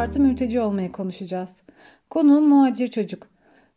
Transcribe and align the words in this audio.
artı 0.00 0.20
mülteci 0.20 0.60
olmayı 0.60 0.92
konuşacağız. 0.92 1.62
Konuğum 2.10 2.48
muhacir 2.48 2.88
çocuk. 2.88 3.30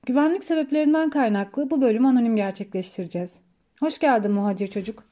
Güvenlik 0.05 0.43
sebeplerinden 0.43 1.09
kaynaklı 1.09 1.69
bu 1.69 1.81
bölümü 1.81 2.07
anonim 2.07 2.35
gerçekleştireceğiz. 2.35 3.39
Hoş 3.79 3.99
geldin 3.99 4.31
muhacir 4.31 4.67
çocuk. 4.67 5.03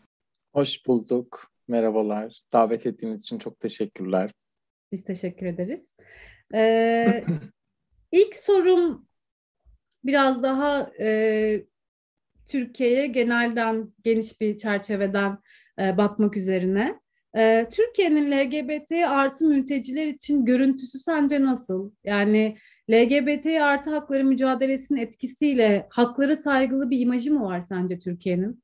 Hoş 0.54 0.88
bulduk. 0.88 1.52
Merhabalar. 1.68 2.40
Davet 2.54 2.86
ettiğiniz 2.86 3.22
için 3.22 3.40
çok 3.40 3.60
teşekkürler. 3.60 4.32
Biz 4.92 5.04
teşekkür 5.04 5.46
ederiz. 5.46 5.96
Ee, 6.54 7.24
ilk 8.12 8.36
sorum 8.36 9.08
biraz 10.04 10.44
daha 10.44 10.92
e, 11.00 11.66
Türkiye'ye 12.46 13.08
genelden 13.08 13.94
geniş 14.04 14.42
bir 14.42 14.58
çerçeveden 14.58 15.38
e, 15.80 15.98
bakmak 15.98 16.38
üzerine. 16.38 17.01
E, 17.38 17.70
Türkiye'nin 17.72 18.32
LGBT 18.32 18.92
artı 18.92 19.46
mülteciler 19.46 20.08
için 20.08 20.46
görüntüsü 20.46 21.00
sence 21.00 21.42
nasıl? 21.44 21.92
Yani 22.04 22.58
LGBT 22.90 23.46
artı 23.46 23.90
hakları 23.90 24.24
mücadelesinin 24.24 25.00
etkisiyle 25.00 25.88
hakları 25.90 26.38
saygılı 26.38 26.90
bir 26.90 27.00
imajı 27.00 27.34
mı 27.34 27.46
var 27.46 27.62
sence 27.62 28.00
Türkiye'nin? 28.00 28.64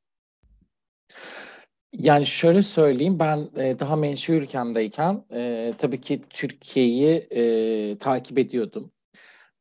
Yani 1.94 2.26
şöyle 2.26 2.62
söyleyeyim 2.62 3.20
ben 3.20 3.50
e, 3.58 3.80
daha 3.80 3.96
menşe 3.96 4.34
ülkemdeyken 4.34 5.24
e, 5.34 5.74
tabii 5.78 6.02
ki 6.02 6.22
Türkiye'yi 6.30 7.28
e, 7.32 7.98
takip 7.98 8.38
ediyordum. 8.40 8.92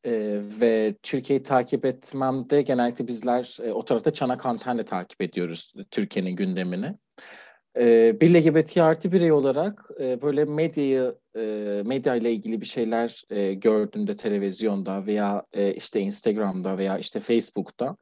E, 0.05 0.41
ve 0.61 0.95
Türkiye'yi 1.03 1.43
takip 1.43 1.85
etmemde 1.85 2.63
genellikle 2.63 3.07
bizler 3.07 3.57
e, 3.63 3.73
o 3.73 3.85
tarafta 3.85 4.13
çanak 4.13 4.47
antenle 4.47 4.85
takip 4.85 5.23
ediyoruz 5.23 5.75
Türkiye'nin 5.91 6.37
gündemini. 6.37 6.95
E, 7.77 8.17
bir 8.21 8.35
LGBT 8.35 8.79
artı 8.79 9.13
birey 9.13 9.33
olarak 9.33 9.91
e, 10.01 10.23
böyle 10.23 10.45
medyayı, 10.45 11.15
e, 11.37 11.83
medya 11.87 12.15
ile 12.17 12.33
ilgili 12.33 12.61
bir 12.61 12.67
şeyler 12.67 13.23
e, 13.31 13.55
gördüğümde 13.55 14.17
televizyonda 14.17 15.07
veya 15.07 15.45
e, 15.53 15.75
işte 15.75 16.01
Instagram'da 16.01 16.79
veya 16.79 16.99
işte 16.99 17.21
Facebook'ta 17.21 17.97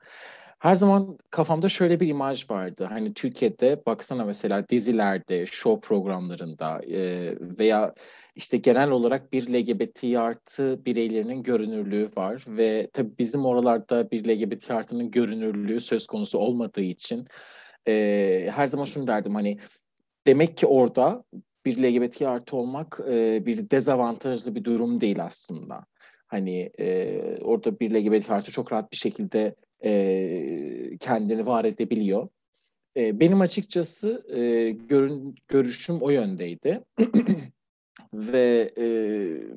her 0.59 0.75
zaman 0.75 1.19
kafamda 1.31 1.69
şöyle 1.69 2.01
bir 2.01 2.09
imaj 2.09 2.51
vardı. 2.51 2.85
Hani 2.91 3.15
Türkiye'de 3.15 3.83
baksana 3.87 4.25
mesela 4.25 4.69
dizilerde, 4.69 5.47
show 5.47 5.89
programlarında 5.89 6.81
e, 6.83 7.35
veya 7.59 7.95
işte 8.35 8.57
genel 8.57 8.91
olarak 8.91 9.33
bir 9.33 9.55
LGBT 9.55 10.05
artı 10.19 10.85
bireylerinin 10.85 11.43
görünürlüğü 11.43 12.09
var 12.17 12.45
ve 12.49 12.89
tabii 12.93 13.19
bizim 13.19 13.47
oralarda 13.47 14.11
bir 14.11 14.29
LGBT 14.29 14.71
artının 14.71 15.11
görünürlüğü 15.11 15.81
söz 15.81 16.07
konusu 16.07 16.39
olmadığı 16.39 16.81
için 16.83 17.29
e, 17.89 18.51
her 18.55 18.67
zaman 18.67 18.85
şunu 18.85 19.07
derdim 19.07 19.35
hani 19.35 19.59
demek 20.27 20.57
ki 20.57 20.67
orada 20.67 21.25
bir 21.65 21.77
LGBT 21.83 22.23
artı 22.23 22.57
olmak 22.57 23.01
e, 23.09 23.47
bir 23.47 23.71
dezavantajlı 23.71 24.55
bir 24.55 24.65
durum 24.65 25.01
değil 25.01 25.25
aslında. 25.25 25.87
Hani 26.27 26.71
e, 26.79 27.19
orada 27.43 27.81
bir 27.81 27.91
LGBT 27.95 28.31
artı 28.31 28.51
çok 28.51 28.73
rahat 28.73 28.93
bir 28.93 28.97
şekilde 28.97 29.55
e, 29.85 30.97
kendini 31.01 31.47
var 31.47 31.65
edebiliyor. 31.65 32.29
Benim 32.97 33.41
açıkçası 33.41 34.25
e, 34.29 34.71
görün, 34.71 35.35
görüşüm 35.49 36.03
o 36.03 36.11
yöndeydi. 36.11 36.85
Ve 38.15 38.73
e, 38.79 38.87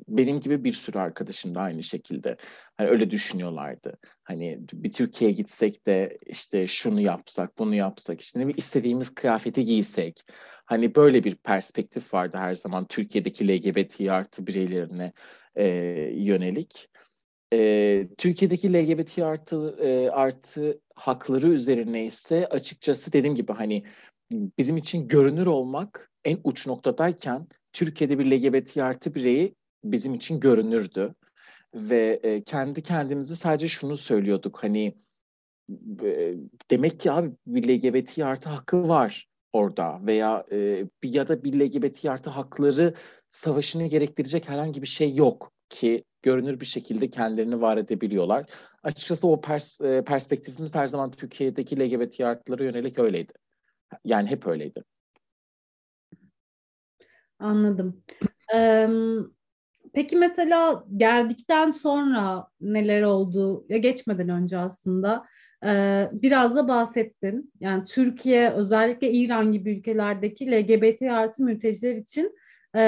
benim 0.08 0.40
gibi 0.40 0.64
bir 0.64 0.72
sürü 0.72 0.98
arkadaşım 0.98 1.54
da 1.54 1.60
aynı 1.60 1.82
şekilde 1.82 2.36
hani 2.76 2.88
öyle 2.88 3.10
düşünüyorlardı. 3.10 3.98
Hani 4.22 4.58
bir 4.72 4.92
Türkiye'ye 4.92 5.36
gitsek 5.36 5.86
de 5.86 6.18
işte 6.26 6.66
şunu 6.66 7.00
yapsak, 7.00 7.58
bunu 7.58 7.74
yapsak, 7.74 8.20
işte 8.20 8.40
ne 8.40 8.52
istediğimiz 8.56 9.14
kıyafeti 9.14 9.64
giysek. 9.64 10.22
Hani 10.64 10.94
böyle 10.94 11.24
bir 11.24 11.34
perspektif 11.34 12.14
vardı 12.14 12.36
her 12.36 12.54
zaman 12.54 12.86
Türkiye'deki 12.86 13.48
LGBT 13.48 14.00
artı 14.00 14.46
bireylerine 14.46 15.12
e, 15.56 15.66
yönelik. 16.14 16.88
E, 17.52 18.08
Türkiye'deki 18.18 18.72
LGBT 18.72 19.18
artı 19.18 19.76
e, 19.80 20.10
artı 20.10 20.80
hakları 20.94 21.48
üzerine 21.48 22.06
ise 22.06 22.46
açıkçası 22.46 23.12
dediğim 23.12 23.34
gibi 23.34 23.52
hani 23.52 23.84
bizim 24.30 24.76
için 24.76 25.08
görünür 25.08 25.46
olmak 25.46 26.10
en 26.24 26.38
uç 26.44 26.66
noktadayken 26.66 27.46
Türkiye'de 27.72 28.18
bir 28.18 28.26
LGBT 28.30 28.76
artı 28.76 29.14
bireyi 29.14 29.54
bizim 29.84 30.14
için 30.14 30.40
görünürdü. 30.40 31.14
Ve 31.74 32.20
e, 32.22 32.42
kendi 32.42 32.82
kendimizi 32.82 33.36
sadece 33.36 33.68
şunu 33.68 33.96
söylüyorduk 33.96 34.62
hani 34.62 34.94
e, 36.02 36.34
demek 36.70 37.00
ki 37.00 37.12
abi 37.12 37.30
bir 37.46 37.68
LGBT 37.68 38.18
artı 38.18 38.48
hakkı 38.48 38.88
var 38.88 39.28
orada 39.52 40.06
veya 40.06 40.46
e, 40.52 40.84
ya 41.02 41.28
da 41.28 41.44
bir 41.44 41.60
LGBT 41.60 42.04
artı 42.04 42.30
hakları 42.30 42.94
savaşını 43.30 43.86
gerektirecek 43.86 44.48
herhangi 44.48 44.82
bir 44.82 44.86
şey 44.86 45.14
yok 45.14 45.52
ki 45.68 46.04
görünür 46.22 46.60
bir 46.60 46.66
şekilde 46.66 47.10
kendilerini 47.10 47.60
var 47.60 47.76
edebiliyorlar. 47.76 48.46
Açıkçası 48.82 49.28
o 49.28 49.40
pers, 49.40 49.80
e, 49.80 50.04
perspektifimiz 50.04 50.74
her 50.74 50.86
zaman 50.86 51.10
Türkiye'deki 51.10 51.80
LGBT 51.80 52.20
artılara 52.20 52.64
yönelik 52.64 52.98
öyleydi. 52.98 53.32
Yani 54.04 54.30
hep 54.30 54.46
öyleydi. 54.46 54.84
Anladım. 57.38 58.02
Ee, 58.54 58.88
peki 59.94 60.16
mesela 60.16 60.84
geldikten 60.96 61.70
sonra 61.70 62.46
neler 62.60 63.02
oldu? 63.02 63.66
Ya 63.68 63.78
geçmeden 63.78 64.28
önce 64.28 64.58
aslında 64.58 65.26
e, 65.66 66.08
biraz 66.12 66.56
da 66.56 66.68
bahsettin. 66.68 67.52
Yani 67.60 67.84
Türkiye 67.84 68.50
özellikle 68.50 69.10
İran 69.12 69.52
gibi 69.52 69.72
ülkelerdeki 69.78 70.50
LGBT 70.52 71.02
artı 71.02 71.42
mülteciler 71.42 71.96
için 71.96 72.36
e, 72.78 72.82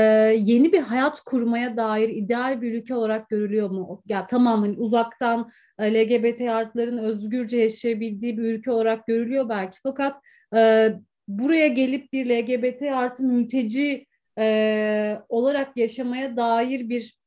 yeni 0.44 0.72
bir 0.72 0.80
hayat 0.80 1.20
kurmaya 1.20 1.76
dair 1.76 2.08
ideal 2.08 2.62
bir 2.62 2.72
ülke 2.72 2.94
olarak 2.94 3.28
görülüyor 3.28 3.70
mu? 3.70 4.02
Ya 4.06 4.26
tamam 4.26 4.60
hani 4.60 4.76
uzaktan 4.76 5.50
e, 5.78 5.94
LGBT 5.94 6.40
artıların 6.40 6.98
özgürce 6.98 7.56
yaşayabildiği 7.58 8.38
bir 8.38 8.42
ülke 8.42 8.70
olarak 8.70 9.06
görülüyor 9.06 9.48
belki 9.48 9.78
fakat 9.82 10.16
e, 10.56 10.92
buraya 11.28 11.68
gelip 11.68 12.12
bir 12.12 12.26
LGBT 12.26 12.82
artı 12.82 13.22
mülteci 13.22 14.06
e, 14.38 15.18
olarak 15.28 15.76
yaşamaya 15.76 16.36
dair 16.36 16.88
bir 16.88 17.18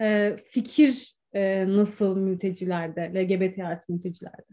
e, 0.00 0.36
fikir 0.44 1.14
e, 1.34 1.68
nasıl 1.68 2.16
mültecilerde, 2.16 3.12
LGBT 3.14 3.58
artı 3.58 3.92
mültecilerde? 3.92 4.44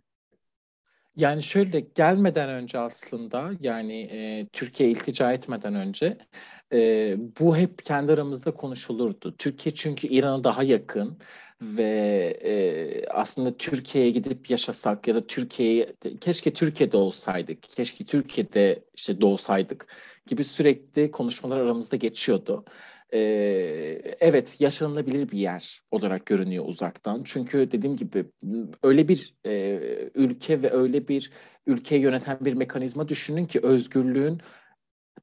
Yani 1.17 1.43
şöyle 1.43 1.79
gelmeden 1.79 2.49
önce 2.49 2.79
aslında 2.79 3.51
yani 3.59 4.01
e, 4.11 4.47
Türkiye 4.53 4.89
iltica 4.89 5.31
etmeden 5.33 5.75
önce 5.75 6.17
e, 6.73 7.15
bu 7.39 7.57
hep 7.57 7.85
kendi 7.85 8.11
aramızda 8.13 8.51
konuşulurdu. 8.53 9.35
Türkiye 9.37 9.75
çünkü 9.75 10.07
İran'a 10.07 10.43
daha 10.43 10.63
yakın 10.63 11.17
ve 11.61 11.83
e, 12.43 13.07
aslında 13.09 13.57
Türkiye'ye 13.57 14.11
gidip 14.11 14.49
yaşasak 14.49 15.07
ya 15.07 15.15
da 15.15 15.27
Türkiye'ye 15.27 15.93
keşke 16.21 16.53
Türkiye'de 16.53 16.97
olsaydık, 16.97 17.63
keşke 17.63 18.05
Türkiye'de 18.05 18.83
işte 18.95 19.21
doğsaydık 19.21 19.87
gibi 20.27 20.43
sürekli 20.43 21.11
konuşmalar 21.11 21.57
aramızda 21.59 21.95
geçiyordu. 21.95 22.65
Ee, 23.13 23.17
evet 24.19 24.55
yaşanılabilir 24.61 25.31
bir 25.31 25.37
yer 25.37 25.81
olarak 25.91 26.25
görünüyor 26.25 26.65
uzaktan. 26.67 27.21
Çünkü 27.25 27.71
dediğim 27.71 27.95
gibi 27.95 28.25
öyle 28.83 29.07
bir 29.07 29.35
e, 29.45 29.79
ülke 30.15 30.61
ve 30.61 30.71
öyle 30.71 31.07
bir 31.07 31.31
ülkeyi 31.67 32.01
yöneten 32.01 32.37
bir 32.41 32.53
mekanizma 32.53 33.07
düşünün 33.07 33.45
ki 33.45 33.59
özgürlüğün 33.63 34.41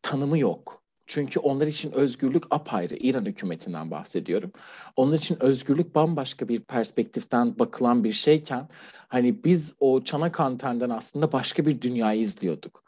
tanımı 0.03 0.39
yok. 0.39 0.85
Çünkü 1.07 1.41
onlar 1.41 1.67
için 1.67 1.93
özgürlük 1.93 2.45
apayrı. 2.51 2.95
İran 2.95 3.25
hükümetinden 3.25 3.91
bahsediyorum. 3.91 4.53
Onlar 4.97 5.17
için 5.19 5.43
özgürlük 5.43 5.95
bambaşka 5.95 6.49
bir 6.49 6.61
perspektiften 6.61 7.59
bakılan 7.59 8.05
bir 8.05 8.13
şeyken 8.13 8.69
hani 9.09 9.45
biz 9.45 9.75
o 9.81 10.01
çanak 10.01 10.41
antenden 10.41 10.91
aslında 10.91 11.33
başka 11.33 11.67
bir 11.67 11.81
dünyayı 11.81 12.21
izliyorduk. 12.21 12.85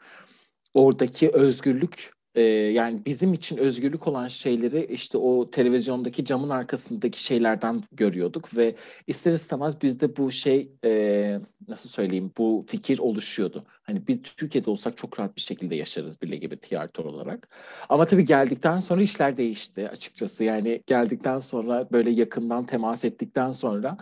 Oradaki 0.73 1.29
özgürlük 1.29 2.16
e, 2.37 2.41
yani 2.41 3.05
bizim 3.05 3.33
için 3.33 3.57
özgürlük 3.57 4.07
olan 4.07 4.27
şeyleri 4.27 4.85
işte 4.85 5.17
o 5.17 5.51
televizyondaki 5.51 6.25
camın 6.25 6.49
arkasındaki 6.49 7.23
şeylerden 7.23 7.81
görüyorduk 7.91 8.57
ve 8.57 8.75
ister 9.07 9.31
istemez 9.31 9.81
bizde 9.81 10.17
bu 10.17 10.31
şey 10.31 10.71
e, 10.83 11.39
nasıl 11.67 11.89
söyleyeyim 11.89 12.31
bu 12.37 12.65
fikir 12.67 12.99
oluşuyordu. 12.99 13.65
Hani 13.83 14.07
biz 14.07 14.21
Türkiye'de 14.21 14.69
olsak 14.69 14.97
çok 14.97 15.19
rahat 15.19 15.35
bir 15.35 15.41
şekilde 15.41 15.75
yaşarız 15.75 16.21
bir 16.21 16.27
gibi 16.27 16.57
tiyatro 16.57 17.09
olarak. 17.09 17.47
Ama 17.89 18.05
tabii 18.05 18.25
geldikten 18.25 18.79
sonra 18.79 19.01
işler 19.01 19.37
değişti 19.37 19.89
açıkçası. 19.89 20.43
Yani 20.43 20.83
geldikten 20.87 21.39
sonra 21.39 21.87
böyle 21.91 22.09
yakından 22.09 22.65
temas 22.65 23.05
ettikten 23.05 23.51
sonra 23.51 23.97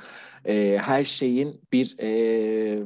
e, 0.45 0.77
her 0.81 1.03
şeyin 1.03 1.61
bir 1.73 1.95
e, 1.99 2.79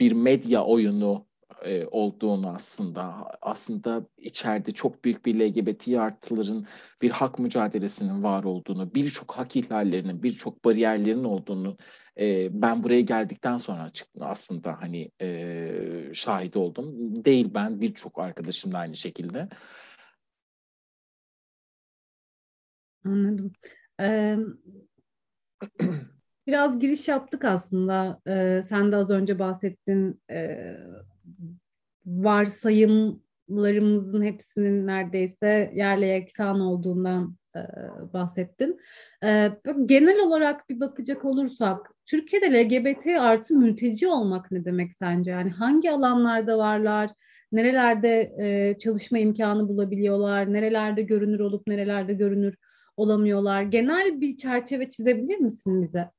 bir 0.00 0.12
medya 0.12 0.64
oyunu 0.64 1.29
e, 1.64 1.86
olduğunu 1.86 2.50
aslında 2.50 3.30
aslında 3.42 4.06
içeride 4.16 4.72
çok 4.72 5.04
büyük 5.04 5.26
bir 5.26 5.34
LGBT 5.40 5.88
artıların 5.88 6.66
bir 7.02 7.10
hak 7.10 7.38
mücadelesinin 7.38 8.22
var 8.22 8.44
olduğunu, 8.44 8.94
birçok 8.94 9.32
hak 9.32 9.56
ihlallerinin, 9.56 10.22
birçok 10.22 10.64
bariyerlerin 10.64 11.24
olduğunu 11.24 11.76
e, 12.18 12.48
ben 12.62 12.82
buraya 12.82 13.00
geldikten 13.00 13.56
sonra 13.58 13.82
açık 13.82 14.08
aslında 14.20 14.80
hani 14.80 15.10
e, 15.20 16.10
şahit 16.14 16.56
oldum. 16.56 16.94
Değil 17.24 17.50
ben 17.54 17.80
birçok 17.80 18.18
arkadaşım 18.18 18.72
da 18.72 18.78
aynı 18.78 18.96
şekilde. 18.96 19.48
Anladım. 23.04 23.52
Ee, 24.00 24.36
biraz 26.46 26.78
giriş 26.78 27.08
yaptık 27.08 27.44
aslında. 27.44 28.20
Ee, 28.26 28.62
sen 28.68 28.92
de 28.92 28.96
az 28.96 29.10
önce 29.10 29.38
bahsettin. 29.38 30.22
Ee, 30.30 30.76
varsayımlarımızın 32.06 34.22
hepsinin 34.22 34.86
neredeyse 34.86 35.72
yerle 35.74 36.06
yeksan 36.06 36.60
olduğundan 36.60 37.36
e, 37.56 37.60
bahsettin. 38.12 38.80
E, 39.24 39.52
genel 39.86 40.20
olarak 40.20 40.70
bir 40.70 40.80
bakacak 40.80 41.24
olursak 41.24 41.90
Türkiye'de 42.06 42.52
LGBT 42.52 43.06
artı 43.06 43.54
mülteci 43.54 44.08
olmak 44.08 44.50
ne 44.50 44.64
demek 44.64 44.92
sence? 44.92 45.30
Yani 45.30 45.50
hangi 45.50 45.90
alanlarda 45.90 46.58
varlar? 46.58 47.10
Nerelerde 47.52 48.32
e, 48.38 48.78
çalışma 48.78 49.18
imkanı 49.18 49.68
bulabiliyorlar? 49.68 50.52
Nerelerde 50.52 51.02
görünür 51.02 51.40
olup 51.40 51.66
nerelerde 51.66 52.14
görünür 52.14 52.54
olamıyorlar? 52.96 53.62
Genel 53.62 54.20
bir 54.20 54.36
çerçeve 54.36 54.90
çizebilir 54.90 55.38
misin 55.38 55.82
bize? 55.82 56.10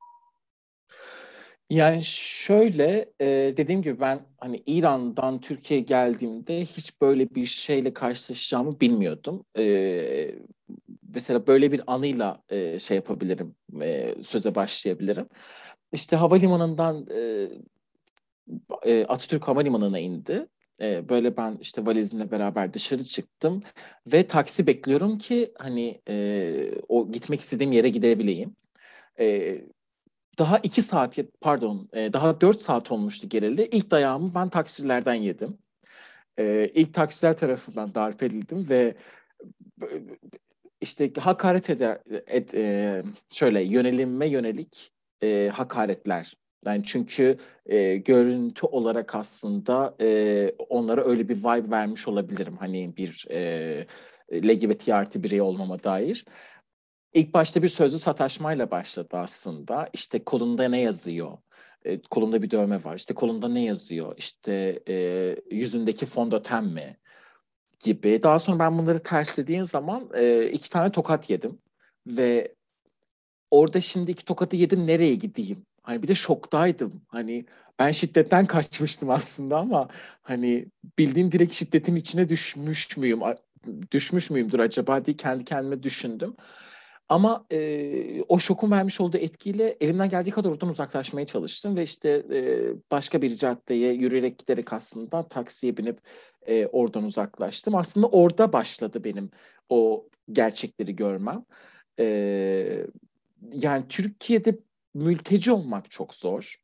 Yani 1.72 2.00
şöyle 2.04 3.12
dediğim 3.56 3.82
gibi 3.82 4.00
ben 4.00 4.20
hani 4.38 4.62
İran'dan 4.66 5.40
Türkiye'ye 5.40 5.84
geldiğimde 5.84 6.60
hiç 6.60 7.00
böyle 7.00 7.34
bir 7.34 7.46
şeyle 7.46 7.94
karşılaşacağımı 7.94 8.80
bilmiyordum. 8.80 9.44
Mesela 11.14 11.46
böyle 11.46 11.72
bir 11.72 11.82
anıyla 11.86 12.42
şey 12.78 12.94
yapabilirim, 12.94 13.54
e, 13.82 14.14
söze 14.22 14.54
başlayabilirim. 14.54 15.26
İşte 15.92 16.16
havalimanından 16.16 17.06
Atatürk 19.08 19.48
Havalimanı'na 19.48 19.98
indi. 19.98 20.46
Böyle 20.80 21.36
ben 21.36 21.58
işte 21.60 21.86
valizimle 21.86 22.30
beraber 22.30 22.74
dışarı 22.74 23.04
çıktım 23.04 23.62
ve 24.06 24.26
taksi 24.26 24.66
bekliyorum 24.66 25.18
ki 25.18 25.52
hani 25.58 26.00
o 26.88 27.12
gitmek 27.12 27.40
istediğim 27.40 27.72
yere 27.72 27.88
gidebileyim. 27.88 28.56
E, 29.20 29.58
daha 30.38 30.58
iki 30.58 30.82
saat 30.82 31.18
pardon 31.40 31.88
e, 31.92 32.12
daha 32.12 32.40
dört 32.40 32.60
saat 32.60 32.92
olmuştu 32.92 33.28
geleli. 33.28 33.66
İlk 33.66 33.90
dayağımı 33.90 34.34
ben 34.34 34.48
taksilerden 34.48 35.14
yedim. 35.14 35.58
E, 36.38 36.70
ilk 36.74 36.94
taksiler 36.94 37.36
tarafından 37.36 37.94
darp 37.94 38.22
edildim 38.22 38.68
ve 38.68 38.94
işte 40.80 41.12
hakaret 41.12 41.70
eder 41.70 41.98
et, 42.26 42.54
e, 42.54 43.02
şöyle 43.32 43.62
yönelime 43.62 44.28
yönelik 44.28 44.92
e, 45.22 45.50
hakaretler. 45.52 46.36
Yani 46.66 46.82
çünkü 46.84 47.38
e, 47.66 47.96
görüntü 47.96 48.66
olarak 48.66 49.14
aslında 49.14 49.94
e, 50.00 50.48
onlara 50.68 51.04
öyle 51.04 51.28
bir 51.28 51.36
vibe 51.36 51.70
vermiş 51.70 52.08
olabilirim. 52.08 52.56
Hani 52.60 52.96
bir 52.96 53.26
e, 53.30 53.86
LGBT 54.32 54.88
artı 54.88 55.22
birey 55.22 55.40
olmama 55.40 55.82
dair. 55.84 56.24
İlk 57.14 57.34
başta 57.34 57.62
bir 57.62 57.68
sözlü 57.68 57.98
sataşmayla 57.98 58.70
başladı 58.70 59.16
aslında. 59.16 59.88
İşte 59.92 60.24
kolunda 60.24 60.68
ne 60.68 60.80
yazıyor? 60.80 61.38
E, 61.84 62.02
kolumda 62.02 62.42
bir 62.42 62.50
dövme 62.50 62.84
var. 62.84 62.96
İşte 62.96 63.14
kolunda 63.14 63.48
ne 63.48 63.64
yazıyor? 63.64 64.14
İşte 64.16 64.82
e, 64.88 64.94
yüzündeki 65.50 66.06
fondöten 66.06 66.64
mi? 66.64 66.96
Gibi. 67.80 68.22
Daha 68.22 68.38
sonra 68.38 68.58
ben 68.58 68.78
bunları 68.78 69.02
terslediğim 69.02 69.64
zaman 69.64 70.10
e, 70.14 70.50
iki 70.50 70.70
tane 70.70 70.92
tokat 70.92 71.30
yedim. 71.30 71.58
Ve 72.06 72.54
orada 73.50 73.80
şimdi 73.80 74.10
iki 74.10 74.24
tokatı 74.24 74.56
yedim 74.56 74.86
nereye 74.86 75.14
gideyim? 75.14 75.66
Hani 75.82 76.02
bir 76.02 76.08
de 76.08 76.14
şoktaydım. 76.14 77.02
Hani 77.08 77.46
ben 77.78 77.92
şiddetten 77.92 78.46
kaçmıştım 78.46 79.10
aslında 79.10 79.58
ama 79.58 79.88
hani 80.22 80.66
bildiğim 80.98 81.32
direkt 81.32 81.52
şiddetin 81.54 81.96
içine 81.96 82.28
düşmüş 82.28 82.96
müyüm? 82.96 83.20
Düşmüş 83.90 84.30
müyümdür 84.30 84.58
acaba 84.58 85.04
diye 85.04 85.16
kendi 85.16 85.44
kendime 85.44 85.82
düşündüm. 85.82 86.36
Ama 87.12 87.46
e, 87.52 88.22
o 88.22 88.38
şokun 88.38 88.70
vermiş 88.70 89.00
olduğu 89.00 89.16
etkiyle 89.16 89.76
elimden 89.80 90.10
geldiği 90.10 90.30
kadar 90.30 90.50
oradan 90.50 90.68
uzaklaşmaya 90.68 91.26
çalıştım 91.26 91.76
ve 91.76 91.82
işte 91.82 92.08
e, 92.32 92.70
başka 92.90 93.22
bir 93.22 93.36
caddeye 93.36 93.92
yürüyerek 93.92 94.38
giderek 94.38 94.72
aslında 94.72 95.28
taksiye 95.28 95.76
binip 95.76 96.00
e, 96.46 96.66
oradan 96.66 97.04
uzaklaştım. 97.04 97.74
Aslında 97.74 98.08
orada 98.08 98.52
başladı 98.52 99.04
benim 99.04 99.30
o 99.68 100.08
gerçekleri 100.32 100.96
görmem. 100.96 101.44
E, 101.98 102.86
yani 103.52 103.88
Türkiye'de 103.88 104.58
mülteci 104.94 105.52
olmak 105.52 105.90
çok 105.90 106.14
zor. 106.14 106.56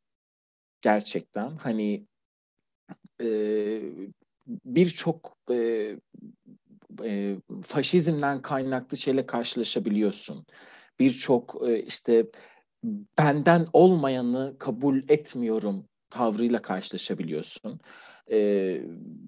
Gerçekten 0.81 1.49
hani 1.49 2.05
e, 3.21 3.27
birçok 4.65 5.37
e, 5.51 5.55
e, 7.05 7.37
faşizmden 7.63 8.41
kaynaklı 8.41 8.97
şeyle 8.97 9.25
karşılaşabiliyorsun. 9.25 10.45
Birçok 10.99 11.61
e, 11.67 11.83
işte 11.83 12.25
benden 13.17 13.67
olmayanı 13.73 14.55
kabul 14.59 15.01
etmiyorum 15.09 15.85
tavrıyla 16.09 16.61
karşılaşabiliyorsun. 16.61 17.79
Ee, 18.31 18.81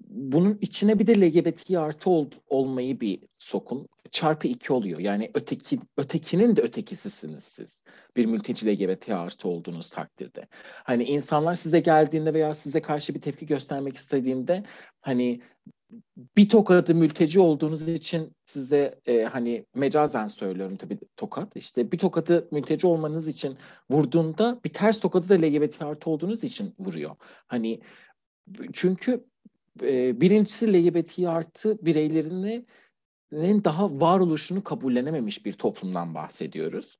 bunun 0.08 0.58
içine 0.60 0.98
bir 0.98 1.06
de 1.06 1.20
LGBT 1.20 1.70
artı 1.70 2.10
ol, 2.10 2.30
olmayı 2.48 3.00
bir 3.00 3.20
sokun. 3.38 3.88
Çarpı 4.10 4.48
iki 4.48 4.72
oluyor. 4.72 5.00
Yani 5.00 5.30
öteki 5.34 5.80
ötekinin 5.96 6.56
de 6.56 6.60
ötekisisiniz 6.60 7.44
siz. 7.44 7.84
Bir 8.16 8.26
mülteci 8.26 8.66
LGBT 8.66 9.08
artı 9.08 9.48
olduğunuz 9.48 9.90
takdirde. 9.90 10.46
Hani 10.84 11.04
insanlar 11.04 11.54
size 11.54 11.80
geldiğinde 11.80 12.34
veya 12.34 12.54
size 12.54 12.82
karşı 12.82 13.14
bir 13.14 13.20
tepki 13.20 13.46
göstermek 13.46 13.96
istediğinde 13.96 14.64
hani 15.00 15.40
bir 16.36 16.48
tokadı 16.48 16.94
mülteci 16.94 17.40
olduğunuz 17.40 17.88
için 17.88 18.32
size 18.44 19.00
e, 19.06 19.22
hani 19.22 19.66
mecazen 19.74 20.26
söylüyorum 20.26 20.76
tabii 20.76 20.98
tokat. 21.16 21.56
İşte 21.56 21.92
bir 21.92 21.98
tokadı 21.98 22.48
mülteci 22.50 22.86
olmanız 22.86 23.28
için 23.28 23.56
vurduğunda 23.90 24.60
bir 24.64 24.72
ters 24.72 25.00
tokadı 25.00 25.28
da 25.28 25.34
LGBT 25.34 25.82
artı 25.82 26.10
olduğunuz 26.10 26.44
için 26.44 26.74
vuruyor. 26.78 27.16
Hani 27.46 27.80
çünkü 28.72 29.24
e, 29.82 30.20
birincisi 30.20 30.72
LGBT 30.72 31.18
artı 31.18 31.86
bireylerinin 31.86 32.66
daha 33.64 34.00
varoluşunu 34.00 34.64
kabullenememiş 34.64 35.46
bir 35.46 35.52
toplumdan 35.52 36.14
bahsediyoruz. 36.14 36.96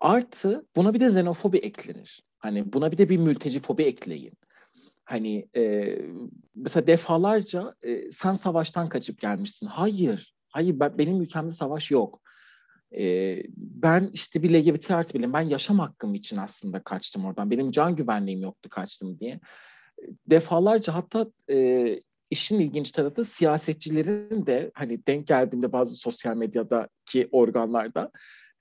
Artı 0.00 0.66
buna 0.76 0.94
bir 0.94 1.00
de 1.00 1.06
xenofobi 1.06 1.58
eklenir. 1.58 2.22
Hani 2.38 2.72
buna 2.72 2.92
bir 2.92 2.98
de 2.98 3.08
bir 3.08 3.16
mülteci 3.16 3.60
fobi 3.60 3.82
ekleyin. 3.82 4.32
Hani 5.06 5.48
e, 5.56 5.94
mesela 6.54 6.86
defalarca 6.86 7.74
e, 7.82 8.10
sen 8.10 8.34
savaştan 8.34 8.88
kaçıp 8.88 9.20
gelmişsin. 9.20 9.66
Hayır, 9.66 10.34
hayır 10.48 10.80
ben, 10.80 10.98
benim 10.98 11.20
ülkemde 11.20 11.52
savaş 11.52 11.90
yok. 11.90 12.20
E, 12.98 13.42
ben 13.56 14.10
işte 14.12 14.42
bir 14.42 14.50
LGBT 14.50 14.90
artı 14.90 15.14
bilim, 15.14 15.32
ben 15.32 15.40
yaşam 15.40 15.78
hakkım 15.78 16.14
için 16.14 16.36
aslında 16.36 16.82
kaçtım 16.82 17.24
oradan. 17.24 17.50
Benim 17.50 17.70
can 17.70 17.96
güvenliğim 17.96 18.42
yoktu 18.42 18.68
kaçtım 18.68 19.18
diye. 19.20 19.40
Defalarca 20.26 20.94
hatta 20.94 21.26
e, 21.50 22.00
işin 22.30 22.60
ilginç 22.60 22.92
tarafı 22.92 23.24
siyasetçilerin 23.24 24.46
de 24.46 24.70
hani 24.74 25.06
denk 25.06 25.26
geldiğimde 25.26 25.72
bazı 25.72 25.96
sosyal 25.96 26.36
medyadaki 26.36 27.28
organlarda 27.32 28.10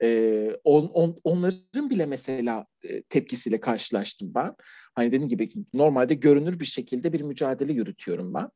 e, 0.04 0.50
on, 0.64 0.86
on, 0.86 1.20
onların 1.24 1.90
bile 1.90 2.06
mesela 2.06 2.66
e, 2.84 3.02
tepkisiyle 3.04 3.60
karşılaştım 3.60 4.32
ben. 4.36 4.56
Hani 4.96 5.08
dediğim 5.08 5.30
gibi 5.30 5.50
normalde 5.74 6.14
görünür 6.14 6.60
bir 6.60 6.66
şekilde 6.66 7.14
bir 7.14 7.22
mücadele 7.22 7.74
yürütüyorum 7.74 8.34
ben. 8.34 8.50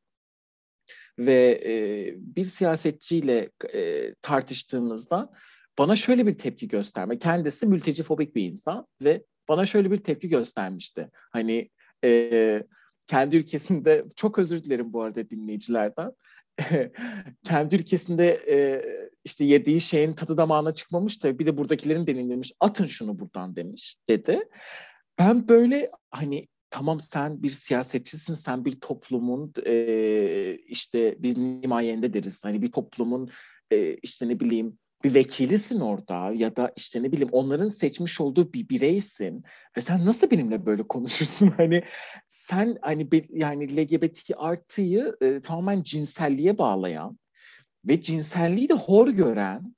Ve 1.18 1.60
e, 1.64 1.74
bir 2.16 2.44
siyasetçiyle 2.44 3.50
e, 3.74 4.14
tartıştığımızda 4.14 5.32
bana 5.78 5.96
şöyle 5.96 6.26
bir 6.26 6.38
tepki 6.38 6.68
gösterme. 6.68 7.18
Kendisi 7.18 7.66
mülteci 7.66 8.02
fobik 8.02 8.34
bir 8.36 8.42
insan 8.42 8.86
ve 9.04 9.24
bana 9.48 9.66
şöyle 9.66 9.90
bir 9.90 9.98
tepki 9.98 10.28
göstermişti. 10.28 11.10
Hani 11.12 11.70
e, 12.04 12.62
kendi 13.06 13.36
ülkesinde 13.36 14.04
çok 14.16 14.38
özür 14.38 14.64
dilerim 14.64 14.92
bu 14.92 15.02
arada 15.02 15.30
dinleyicilerden. 15.30 16.12
kendi 17.44 17.76
ülkesinde 17.76 18.28
e, 18.48 18.82
işte 19.24 19.44
yediği 19.44 19.80
şeyin 19.80 20.12
tadı 20.12 20.36
damağına 20.36 20.74
çıkmamış 20.74 21.24
da 21.24 21.38
bir 21.38 21.46
de 21.46 21.56
buradakilerin 21.56 22.06
deneyimlemiş. 22.06 22.52
Atın 22.60 22.86
şunu 22.86 23.18
buradan 23.18 23.56
demiş 23.56 23.96
dedi. 24.08 24.40
Ben 25.20 25.48
böyle 25.48 25.90
hani 26.10 26.48
tamam 26.70 27.00
sen 27.00 27.42
bir 27.42 27.48
siyasetçisin, 27.48 28.34
sen 28.34 28.64
bir 28.64 28.80
toplumun 28.80 29.52
e, 29.66 30.58
işte 30.66 31.16
biz 31.18 31.36
nimayende 31.36 32.12
deriz. 32.12 32.44
Hani 32.44 32.62
bir 32.62 32.72
toplumun 32.72 33.30
e, 33.70 33.94
işte 33.94 34.28
ne 34.28 34.40
bileyim 34.40 34.78
bir 35.04 35.14
vekilisin 35.14 35.80
orada 35.80 36.32
ya 36.34 36.56
da 36.56 36.72
işte 36.76 37.02
ne 37.02 37.12
bileyim 37.12 37.28
onların 37.32 37.68
seçmiş 37.68 38.20
olduğu 38.20 38.52
bir 38.52 38.68
bireysin 38.68 39.44
ve 39.76 39.80
sen 39.80 40.06
nasıl 40.06 40.30
benimle 40.30 40.66
böyle 40.66 40.82
konuşursun 40.82 41.46
hani 41.56 41.82
sen 42.28 42.78
hani 42.82 43.08
yani 43.30 43.76
LGBT 43.76 44.30
artıyı 44.36 45.16
e, 45.20 45.40
tamamen 45.40 45.82
cinselliğe 45.82 46.58
bağlayan 46.58 47.18
ve 47.84 48.00
cinselliği 48.00 48.68
de 48.68 48.74
hor 48.74 49.08
gören 49.08 49.74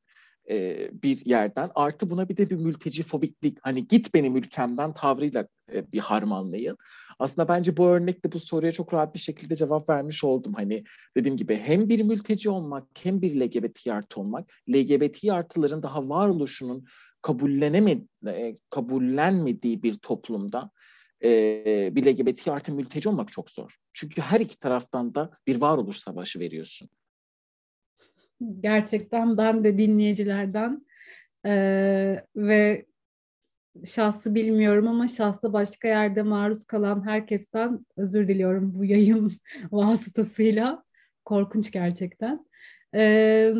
e, 0.50 0.88
bir 1.02 1.26
yerden. 1.26 1.70
Artı 1.74 2.10
buna 2.10 2.28
bir 2.28 2.36
de 2.36 2.50
bir 2.50 2.56
mülteci 2.56 3.02
fobiklik 3.02 3.58
hani 3.62 3.88
git 3.88 4.14
benim 4.14 4.36
ülkemden 4.36 4.92
tavrıyla 4.92 5.48
e, 5.72 5.92
bir 5.92 5.98
harmanlayın. 5.98 6.76
Aslında 7.18 7.48
bence 7.48 7.76
bu 7.76 7.86
örnekte 7.86 8.32
bu 8.32 8.38
soruya 8.38 8.72
çok 8.72 8.94
rahat 8.94 9.14
bir 9.14 9.20
şekilde 9.20 9.56
cevap 9.56 9.88
vermiş 9.88 10.24
oldum. 10.24 10.54
Hani 10.54 10.84
dediğim 11.16 11.36
gibi 11.36 11.56
hem 11.56 11.88
bir 11.88 12.02
mülteci 12.02 12.50
olmak 12.50 12.84
hem 13.02 13.22
bir 13.22 13.40
LGBT 13.40 13.86
artı 13.86 14.20
olmak 14.20 14.52
LGBT 14.70 15.24
artıların 15.30 15.82
daha 15.82 16.08
varoluşunun 16.08 16.86
kabullenemedi, 17.22 18.06
e, 18.26 18.54
kabullenmediği 18.70 19.82
bir 19.82 19.94
toplumda 19.94 20.70
e, 21.24 21.90
bir 21.92 22.06
LGBT 22.06 22.48
artı 22.48 22.72
mülteci 22.72 23.08
olmak 23.08 23.32
çok 23.32 23.50
zor. 23.50 23.76
Çünkü 23.92 24.22
her 24.22 24.40
iki 24.40 24.58
taraftan 24.58 25.14
da 25.14 25.30
bir 25.46 25.60
varoluş 25.60 25.98
savaşı 25.98 26.40
veriyorsun. 26.40 26.88
Gerçekten 28.60 29.36
ben 29.36 29.64
de 29.64 29.78
dinleyicilerden 29.78 30.86
e, 31.46 32.24
ve 32.36 32.86
şahsı 33.86 34.34
bilmiyorum 34.34 34.88
ama 34.88 35.08
şahsı 35.08 35.52
başka 35.52 35.88
yerde 35.88 36.22
maruz 36.22 36.64
kalan 36.64 37.06
herkesten 37.06 37.86
özür 37.96 38.28
diliyorum 38.28 38.74
bu 38.74 38.84
yayın 38.84 39.32
vasıtasıyla. 39.72 40.84
Korkunç 41.24 41.70
gerçekten. 41.72 42.46
Ee, 42.94 43.54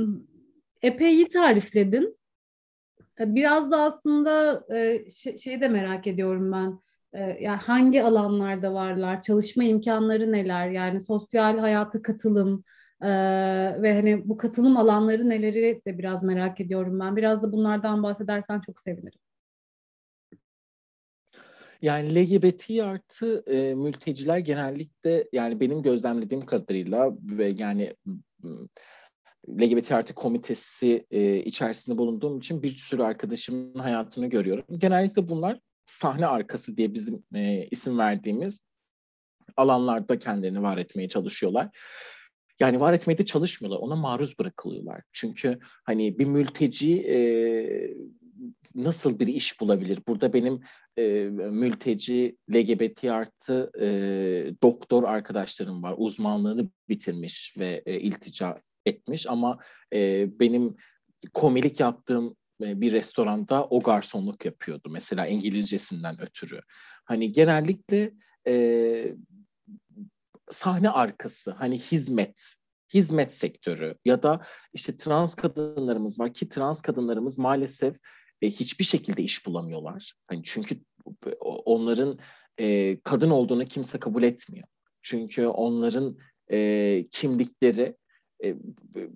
epey 0.83 1.15
iyi 1.15 1.29
tarifledin. 1.29 2.19
Biraz 3.19 3.71
da 3.71 3.81
aslında 3.83 4.65
e, 4.77 5.11
şey 5.39 5.61
de 5.61 5.69
merak 5.69 6.07
ediyorum 6.07 6.53
ben. 6.53 6.79
E, 7.13 7.21
yani 7.21 7.57
hangi 7.57 8.03
alanlarda 8.03 8.75
varlar? 8.75 9.23
Çalışma 9.23 9.65
imkanları 9.65 10.33
neler? 10.33 10.71
Yani 10.71 11.01
sosyal 11.01 11.59
hayata 11.59 12.03
katılım 12.03 12.65
e, 13.03 13.09
ve 13.83 13.95
hani 13.95 14.29
bu 14.29 14.37
katılım 14.37 14.77
alanları 14.77 15.29
neleri 15.29 15.83
de 15.87 15.99
biraz 15.99 16.23
merak 16.23 16.61
ediyorum 16.61 17.01
ben. 17.01 17.17
Biraz 17.17 17.43
da 17.43 17.53
bunlardan 17.53 18.03
bahsedersen 18.03 18.61
çok 18.67 18.81
sevinirim. 18.81 19.21
Yani 21.83 22.15
LGBT 22.15 22.71
artı 22.71 23.45
e, 23.47 23.75
mülteciler 23.75 24.39
genellikle 24.39 25.29
yani 25.33 25.61
benim 25.61 25.83
gözlemlediğim 25.83 26.47
kadarıyla 26.47 27.13
ve 27.23 27.49
yani 27.49 27.95
LGBT 29.49 29.93
artı 29.93 30.15
komitesi 30.15 31.07
e, 31.11 31.37
içerisinde 31.37 31.99
bulunduğum 31.99 32.39
için 32.39 32.63
bir 32.63 32.77
sürü 32.77 33.03
arkadaşımın 33.03 33.79
hayatını 33.79 34.27
görüyorum. 34.27 34.65
Genellikle 34.79 35.29
bunlar 35.29 35.61
sahne 35.87 36.27
arkası 36.27 36.77
diye 36.77 36.95
bizim 36.95 37.25
e, 37.35 37.67
isim 37.71 37.99
verdiğimiz 37.99 38.63
alanlarda 39.57 40.19
kendilerini 40.19 40.63
var 40.63 40.79
etmeye 40.79 41.09
çalışıyorlar. 41.09 41.69
Yani 42.63 42.81
var 42.81 42.93
etmeye 42.93 43.19
de 43.19 43.25
çalışmıyorlar. 43.25 43.81
Ona 43.81 43.97
maruz 43.97 44.39
bırakılıyorlar. 44.39 45.03
Çünkü 45.13 45.59
hani 45.85 46.19
bir 46.19 46.25
mülteci 46.25 47.03
e, 47.03 47.19
nasıl 48.75 49.19
bir 49.19 49.27
iş 49.27 49.61
bulabilir? 49.61 49.99
Burada 50.09 50.33
benim 50.33 50.61
e, 50.99 51.03
mülteci, 51.51 52.37
LGBT 52.55 53.05
artı 53.05 53.71
e, 53.81 53.87
doktor 54.63 55.05
arkadaşlarım 55.05 55.83
var. 55.83 55.95
Uzmanlığını 55.97 56.69
bitirmiş 56.89 57.55
ve 57.59 57.83
e, 57.87 58.01
iltica 58.01 58.61
etmiş 58.87 59.27
ama 59.27 59.59
e, 59.93 60.29
benim 60.41 60.77
komilik 61.35 61.81
yaptığım 61.81 62.37
bir 62.61 62.93
restoranda 62.93 63.67
o 63.67 63.81
garsonluk 63.81 64.45
yapıyordu. 64.45 64.89
Mesela 64.91 65.27
İngilizcesinden 65.27 66.21
ötürü. 66.21 66.61
Hani 67.05 67.33
genellikle 67.33 68.13
e, 68.47 69.15
sahne 70.53 70.91
arkası, 70.91 71.51
hani 71.51 71.79
hizmet, 71.79 72.55
hizmet 72.95 73.33
sektörü 73.33 73.99
ya 74.05 74.23
da 74.23 74.41
işte 74.73 74.97
trans 74.97 75.35
kadınlarımız 75.35 76.21
var 76.21 76.35
ki 76.35 76.49
trans 76.49 76.83
kadınlarımız 76.83 77.39
maalesef 77.39 77.97
e, 78.43 78.51
hiçbir 78.51 78.85
şekilde 78.85 79.23
iş 79.23 79.47
bulamıyorlar. 79.47 80.15
Hani 80.27 80.43
çünkü 80.45 80.81
onların 81.41 82.19
e, 82.61 82.99
kadın 83.01 83.31
olduğunu 83.31 83.65
kimse 83.65 84.01
kabul 84.01 84.23
etmiyor. 84.23 84.67
Çünkü 85.03 85.47
onların 85.47 86.19
e, 86.53 87.05
kimlikleri 87.11 87.97
e, 88.45 88.57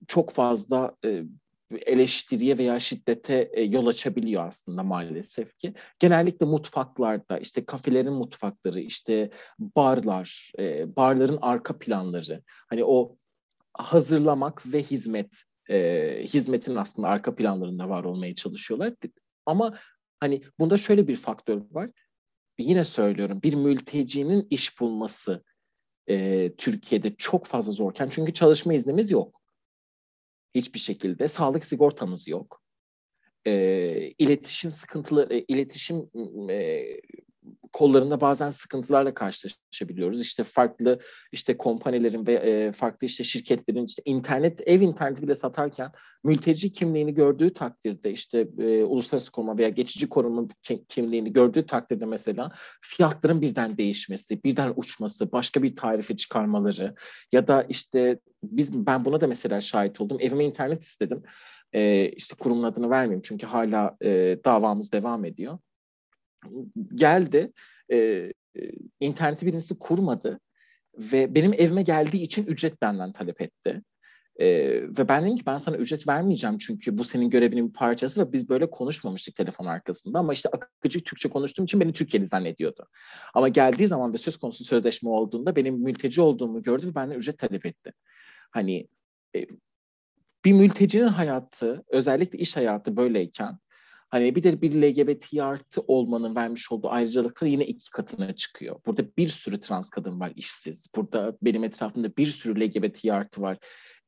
çok 0.07 0.31
fazla 0.31 0.97
e, 1.05 1.25
eleştiriye 1.70 2.58
veya 2.58 2.80
şiddete 2.80 3.50
e, 3.52 3.62
yol 3.62 3.87
açabiliyor 3.87 4.46
aslında 4.46 4.82
maalesef 4.82 5.58
ki. 5.58 5.75
Genellikle 5.99 6.46
mutfaklarda, 6.46 7.38
işte 7.38 7.64
kafelerin 7.64 8.12
mutfakları, 8.12 8.80
işte 8.80 9.30
barlar, 9.58 10.52
e, 10.58 10.96
barların 10.96 11.38
arka 11.42 11.78
planları, 11.78 12.42
hani 12.46 12.85
o 12.85 13.16
hazırlamak 13.73 14.73
ve 14.73 14.82
hizmet, 14.82 15.42
e, 15.70 16.23
hizmetin 16.25 16.76
aslında 16.76 17.08
arka 17.08 17.35
planlarında 17.35 17.88
var 17.88 18.04
olmaya 18.04 18.35
çalışıyorlar. 18.35 18.92
Ama 19.46 19.78
hani 20.20 20.42
bunda 20.58 20.76
şöyle 20.76 21.08
bir 21.08 21.16
faktör 21.16 21.62
var. 21.70 21.90
Yine 22.58 22.85
söylüyorum, 22.85 23.40
bir 23.42 23.54
mültecinin 23.54 24.46
iş 24.50 24.80
bulması 24.80 25.44
Türkiye'de 26.58 27.14
çok 27.14 27.46
fazla 27.46 27.73
zorken 27.73 28.08
çünkü 28.08 28.35
çalışma 28.35 28.75
iznimiz 28.75 29.11
yok. 29.11 29.46
Hiçbir 30.57 30.79
şekilde. 30.79 31.29
Sağlık 31.29 31.65
sigortamız 31.65 32.29
yok. 32.29 32.63
E, 33.47 33.53
iletişim 34.19 34.73
sıkıntıları, 34.73 35.45
iletişim 35.49 36.11
e, 36.51 36.87
kollarında 37.73 38.20
bazen 38.20 38.50
sıkıntılarla 38.50 39.14
karşılaşabiliyoruz. 39.14 40.20
İşte 40.20 40.42
farklı 40.42 40.99
işte 41.32 41.56
kompanilerin 41.56 42.26
ve 42.26 42.32
e, 42.32 42.73
farklı 42.73 43.06
işte 43.06 43.25
şirketlerin 43.25 43.87
işte 43.87 44.02
internet 44.04 44.68
ev 44.68 44.80
interneti 44.80 45.23
bile 45.23 45.35
satarken 45.35 45.92
mülteci 46.25 46.73
kimliğini 46.73 47.14
gördüğü 47.14 47.52
takdirde 47.52 48.12
işte 48.12 48.49
e, 48.58 48.85
uluslararası 48.85 49.32
koruma 49.32 49.58
veya 49.58 49.68
geçici 49.68 50.08
koruma 50.08 50.49
kimliğini 50.88 51.32
gördüğü 51.32 51.66
takdirde 51.66 52.06
mesela 52.06 52.52
fiyatların 52.80 53.40
birden 53.40 53.78
değişmesi, 53.78 54.44
birden 54.44 54.73
uçması, 54.76 55.32
başka 55.32 55.62
bir 55.62 55.75
tarife 55.75 56.16
çıkarmaları 56.16 56.94
ya 57.32 57.46
da 57.46 57.62
işte 57.62 58.18
biz 58.42 58.73
ben 58.87 59.04
buna 59.04 59.20
da 59.20 59.26
mesela 59.26 59.61
şahit 59.61 60.00
oldum. 60.00 60.18
Evime 60.20 60.44
internet 60.44 60.82
istedim. 60.82 61.23
E, 61.73 62.08
işte 62.08 62.35
kurumun 62.38 62.62
adını 62.62 62.90
vermeyeyim 62.90 63.23
çünkü 63.25 63.46
hala 63.46 63.96
e, 64.02 64.38
davamız 64.44 64.92
devam 64.92 65.25
ediyor 65.25 65.58
geldi. 66.95 67.52
E, 67.93 68.33
interneti 69.00 69.47
birincisi 69.47 69.78
kurmadı 69.78 70.40
ve 70.99 71.35
benim 71.35 71.52
evime 71.52 71.83
geldiği 71.83 72.23
için 72.23 72.47
ücret 72.47 72.83
benden 72.83 73.12
talep 73.12 73.40
etti. 73.40 73.83
Ee, 74.40 74.83
ve 74.99 75.09
ben 75.09 75.25
dedim 75.25 75.37
ki 75.37 75.47
ben 75.47 75.59
sana 75.59 75.76
ücret 75.76 76.09
vermeyeceğim 76.09 76.59
çünkü 76.59 76.99
bu 76.99 77.05
senin 77.05 77.31
görevinin 77.31 77.69
bir 77.69 77.73
parçası 77.73 78.21
ve 78.21 78.33
biz 78.33 78.49
böyle 78.49 78.71
konuşmamıştık 78.71 79.37
telefon 79.37 79.66
arkasında 79.66 80.19
ama 80.19 80.33
işte 80.33 80.49
akıcı 80.49 81.05
Türkçe 81.05 81.28
konuştuğum 81.28 81.64
için 81.64 81.81
beni 81.81 81.93
Türkiye'li 81.93 82.26
zannediyordu. 82.26 82.87
Ama 83.35 83.49
geldiği 83.49 83.87
zaman 83.87 84.12
ve 84.14 84.19
söz 84.19 84.37
konusu 84.37 84.64
sözleşme 84.64 85.11
olduğunda 85.11 85.57
benim 85.57 85.75
mülteci 85.75 86.21
olduğumu 86.21 86.62
gördü 86.62 86.87
ve 86.87 86.95
benden 86.95 87.16
ücret 87.16 87.38
talep 87.38 87.66
etti. 87.66 87.93
Hani 88.50 88.88
e, 89.37 89.47
bir 90.45 90.52
mültecinin 90.52 91.09
hayatı 91.09 91.85
özellikle 91.88 92.38
iş 92.38 92.57
hayatı 92.57 92.97
böyleyken 92.97 93.59
Hani 94.09 94.35
bir 94.35 94.43
de 94.43 94.63
bir 94.63 94.83
LGBT 94.83 95.41
artı 95.41 95.81
olmanın 95.81 96.37
vermiş 96.37 96.73
olduğu 96.73 96.91
ayrıcalıklar 96.91 97.49
yine 97.49 97.67
iki 97.67 97.91
katına 97.91 98.37
çıkıyor. 98.37 98.81
Burada 98.87 99.03
bir 99.19 99.29
sürü 99.29 99.61
trans 99.61 99.91
kadın 99.91 100.21
var 100.21 100.33
işsiz. 100.37 100.89
Burada 100.97 101.37
benim 101.43 101.65
etrafımda 101.65 102.17
bir 102.17 102.27
sürü 102.27 102.61
LGBT 102.61 103.05
artı 103.05 103.43
var. 103.43 103.59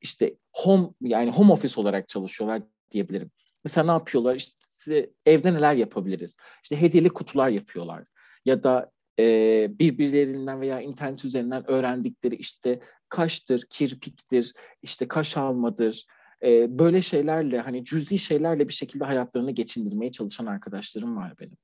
İşte 0.00 0.34
home 0.52 0.88
yani 1.00 1.30
home 1.30 1.52
office 1.52 1.80
olarak 1.80 2.08
çalışıyorlar 2.08 2.62
diyebilirim. 2.90 3.30
Mesela 3.64 3.84
ne 3.84 3.90
yapıyorlar? 3.90 4.34
İşte 4.34 5.10
evde 5.26 5.54
neler 5.54 5.74
yapabiliriz? 5.74 6.36
İşte 6.62 6.80
hediyeli 6.80 7.08
kutular 7.08 7.48
yapıyorlar. 7.48 8.04
Ya 8.44 8.62
da 8.62 8.90
e, 9.18 9.68
birbirlerinden 9.78 10.60
veya 10.60 10.80
internet 10.80 11.24
üzerinden 11.24 11.70
öğrendikleri 11.70 12.36
işte 12.36 12.80
kaştır, 13.08 13.62
kirpiktir, 13.70 14.54
işte 14.82 15.08
kaş 15.08 15.36
almadır, 15.36 16.06
e, 16.42 16.78
böyle 16.78 17.02
şeylerle 17.02 17.60
hani 17.60 17.84
cüzi 17.84 18.18
şeylerle 18.18 18.68
bir 18.68 18.72
şekilde 18.72 19.04
hayatlarını 19.04 19.50
geçindirmeye 19.50 20.12
çalışan 20.12 20.46
arkadaşlarım 20.46 21.16
var 21.16 21.34
benim. 21.40 21.56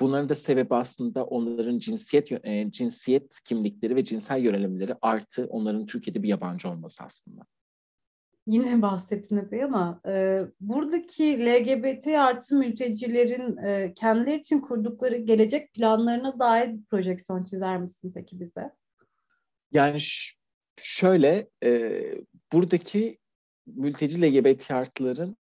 Bunların 0.00 0.28
da 0.28 0.34
sebebi 0.34 0.74
aslında 0.74 1.24
onların 1.24 1.78
cinsiyet 1.78 2.32
e, 2.32 2.70
cinsiyet 2.70 3.40
kimlikleri 3.44 3.96
ve 3.96 4.04
cinsel 4.04 4.40
yönelimleri 4.40 4.94
artı 5.02 5.46
onların 5.46 5.86
Türkiye'de 5.86 6.22
bir 6.22 6.28
yabancı 6.28 6.68
olması 6.68 7.04
aslında. 7.04 7.42
Yine 8.46 8.82
bahsettin 8.82 9.36
epey 9.36 9.64
ama 9.64 10.00
e, 10.08 10.38
buradaki 10.60 11.46
LGBT 11.46 12.06
artı 12.06 12.56
mültecilerin 12.56 13.56
e, 13.56 13.94
kendileri 13.94 14.40
için 14.40 14.60
kurdukları 14.60 15.16
gelecek 15.16 15.72
planlarına 15.72 16.38
dair 16.38 16.72
bir 16.72 16.84
projeksiyon 16.84 17.44
çizer 17.44 17.80
misin 17.80 18.12
peki 18.14 18.40
bize? 18.40 18.70
Yani 19.72 19.98
şöyle 20.76 21.48
e, 21.64 22.00
buradaki 22.52 23.18
mülteci 23.66 24.22
LGBT 24.22 24.70
artıların 24.70 25.36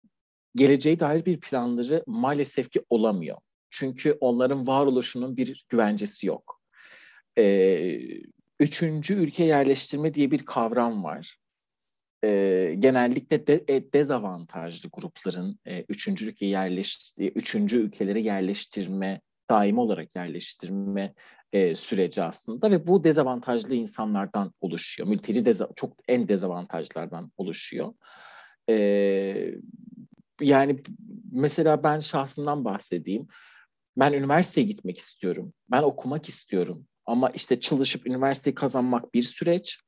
geleceğe 0.55 0.99
dair 0.99 1.25
bir 1.25 1.39
planları 1.39 2.03
maalesef 2.07 2.71
ki 2.71 2.81
olamıyor. 2.89 3.37
Çünkü 3.69 4.17
onların 4.19 4.67
varoluşunun 4.67 5.37
bir 5.37 5.65
güvencesi 5.69 6.27
yok. 6.27 6.61
Ee, 7.37 7.99
üçüncü 8.59 9.13
ülke 9.13 9.43
yerleştirme 9.43 10.13
diye 10.13 10.31
bir 10.31 10.45
kavram 10.45 11.03
var. 11.03 11.37
e, 12.23 12.75
genellikle 12.79 13.47
de, 13.47 13.63
e, 13.67 13.93
dezavantajlı 13.93 14.89
grupların 14.93 15.59
e, 15.65 15.85
üçüncü 15.89 16.29
ülke 16.29 16.45
yerleşti, 16.45 17.31
üçüncü 17.35 17.77
ülkeleri 17.77 18.23
yerleştirme, 18.23 19.21
daimi 19.49 19.79
olarak 19.79 20.15
yerleştirme 20.15 21.13
e, 21.53 21.75
süreci 21.75 22.21
aslında 22.21 22.71
ve 22.71 22.87
bu 22.87 23.03
dezavantajlı 23.03 23.75
insanlardan 23.75 24.53
oluşuyor. 24.61 25.09
Mülteci 25.09 25.45
deza, 25.45 25.69
çok 25.75 25.93
en 26.07 26.27
dezavantajlardan 26.27 27.31
oluşuyor. 27.37 27.93
E, 28.69 28.75
yani 30.41 30.81
mesela 31.31 31.83
ben 31.83 31.99
şahsından 31.99 32.65
bahsedeyim. 32.65 33.27
Ben 33.97 34.13
üniversiteye 34.13 34.67
gitmek 34.67 34.97
istiyorum. 34.97 35.53
Ben 35.71 35.83
okumak 35.83 36.29
istiyorum. 36.29 36.87
Ama 37.05 37.29
işte 37.29 37.59
çalışıp 37.59 38.07
üniversiteyi 38.07 38.55
kazanmak 38.55 39.13
bir 39.13 39.23
süreç. 39.23 39.79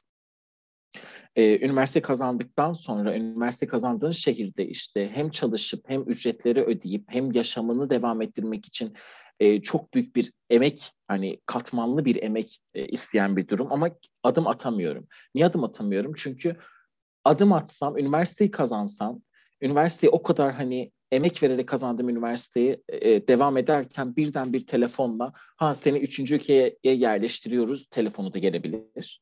Ee, 1.35 1.65
üniversite 1.65 2.01
kazandıktan 2.01 2.73
sonra 2.73 3.15
üniversite 3.15 3.67
kazandığın 3.67 4.11
şehirde 4.11 4.67
işte 4.67 5.11
hem 5.13 5.29
çalışıp 5.29 5.89
hem 5.89 6.01
ücretleri 6.09 6.63
ödeyip 6.63 7.03
hem 7.07 7.31
yaşamını 7.31 7.89
devam 7.89 8.21
ettirmek 8.21 8.65
için 8.65 8.93
e, 9.39 9.61
çok 9.61 9.93
büyük 9.93 10.15
bir 10.15 10.33
emek 10.49 10.91
hani 11.07 11.39
katmanlı 11.45 12.05
bir 12.05 12.23
emek 12.23 12.59
e, 12.73 12.85
isteyen 12.85 13.37
bir 13.37 13.47
durum 13.47 13.67
ama 13.71 13.89
adım 14.23 14.47
atamıyorum. 14.47 15.07
Niye 15.35 15.45
adım 15.45 15.63
atamıyorum? 15.63 16.13
Çünkü 16.17 16.55
adım 17.25 17.53
atsam, 17.53 17.97
üniversiteyi 17.97 18.51
kazansam, 18.51 19.21
üniversiteyi 19.61 20.11
o 20.11 20.23
kadar 20.23 20.53
hani 20.53 20.91
emek 21.11 21.43
vererek 21.43 21.67
kazandığım 21.67 22.09
üniversiteye 22.09 22.81
e, 22.89 23.27
devam 23.27 23.57
ederken 23.57 24.15
birden 24.15 24.53
bir 24.53 24.65
telefonla 24.65 25.33
ha 25.35 25.75
seni 25.75 25.97
üçüncü 25.97 26.35
ülkeye 26.35 26.77
yerleştiriyoruz 26.83 27.87
telefonu 27.89 28.33
da 28.33 28.39
gelebilir. 28.39 29.21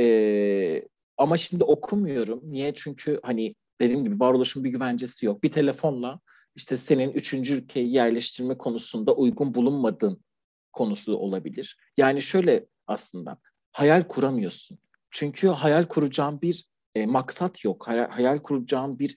E, 0.00 0.82
ama 1.16 1.36
şimdi 1.36 1.64
okumuyorum. 1.64 2.40
Niye? 2.42 2.74
Çünkü 2.74 3.20
hani 3.22 3.54
dediğim 3.80 4.04
gibi 4.04 4.20
varoluşun 4.20 4.64
bir 4.64 4.70
güvencesi 4.70 5.26
yok. 5.26 5.42
Bir 5.42 5.50
telefonla 5.50 6.20
işte 6.56 6.76
senin 6.76 7.10
üçüncü 7.12 7.54
ülkeyi 7.54 7.92
yerleştirme 7.92 8.58
konusunda 8.58 9.14
uygun 9.14 9.54
bulunmadığın 9.54 10.24
konusu 10.72 11.16
olabilir. 11.16 11.78
Yani 11.96 12.22
şöyle 12.22 12.66
aslında 12.86 13.38
hayal 13.72 14.02
kuramıyorsun. 14.02 14.78
Çünkü 15.10 15.48
hayal 15.48 15.84
kuracağın 15.84 16.40
bir 16.40 16.66
e, 16.94 17.06
maksat 17.06 17.64
yok. 17.64 17.88
Hayal, 17.88 18.08
hayal 18.10 18.38
kuracağın 18.38 18.98
bir 18.98 19.16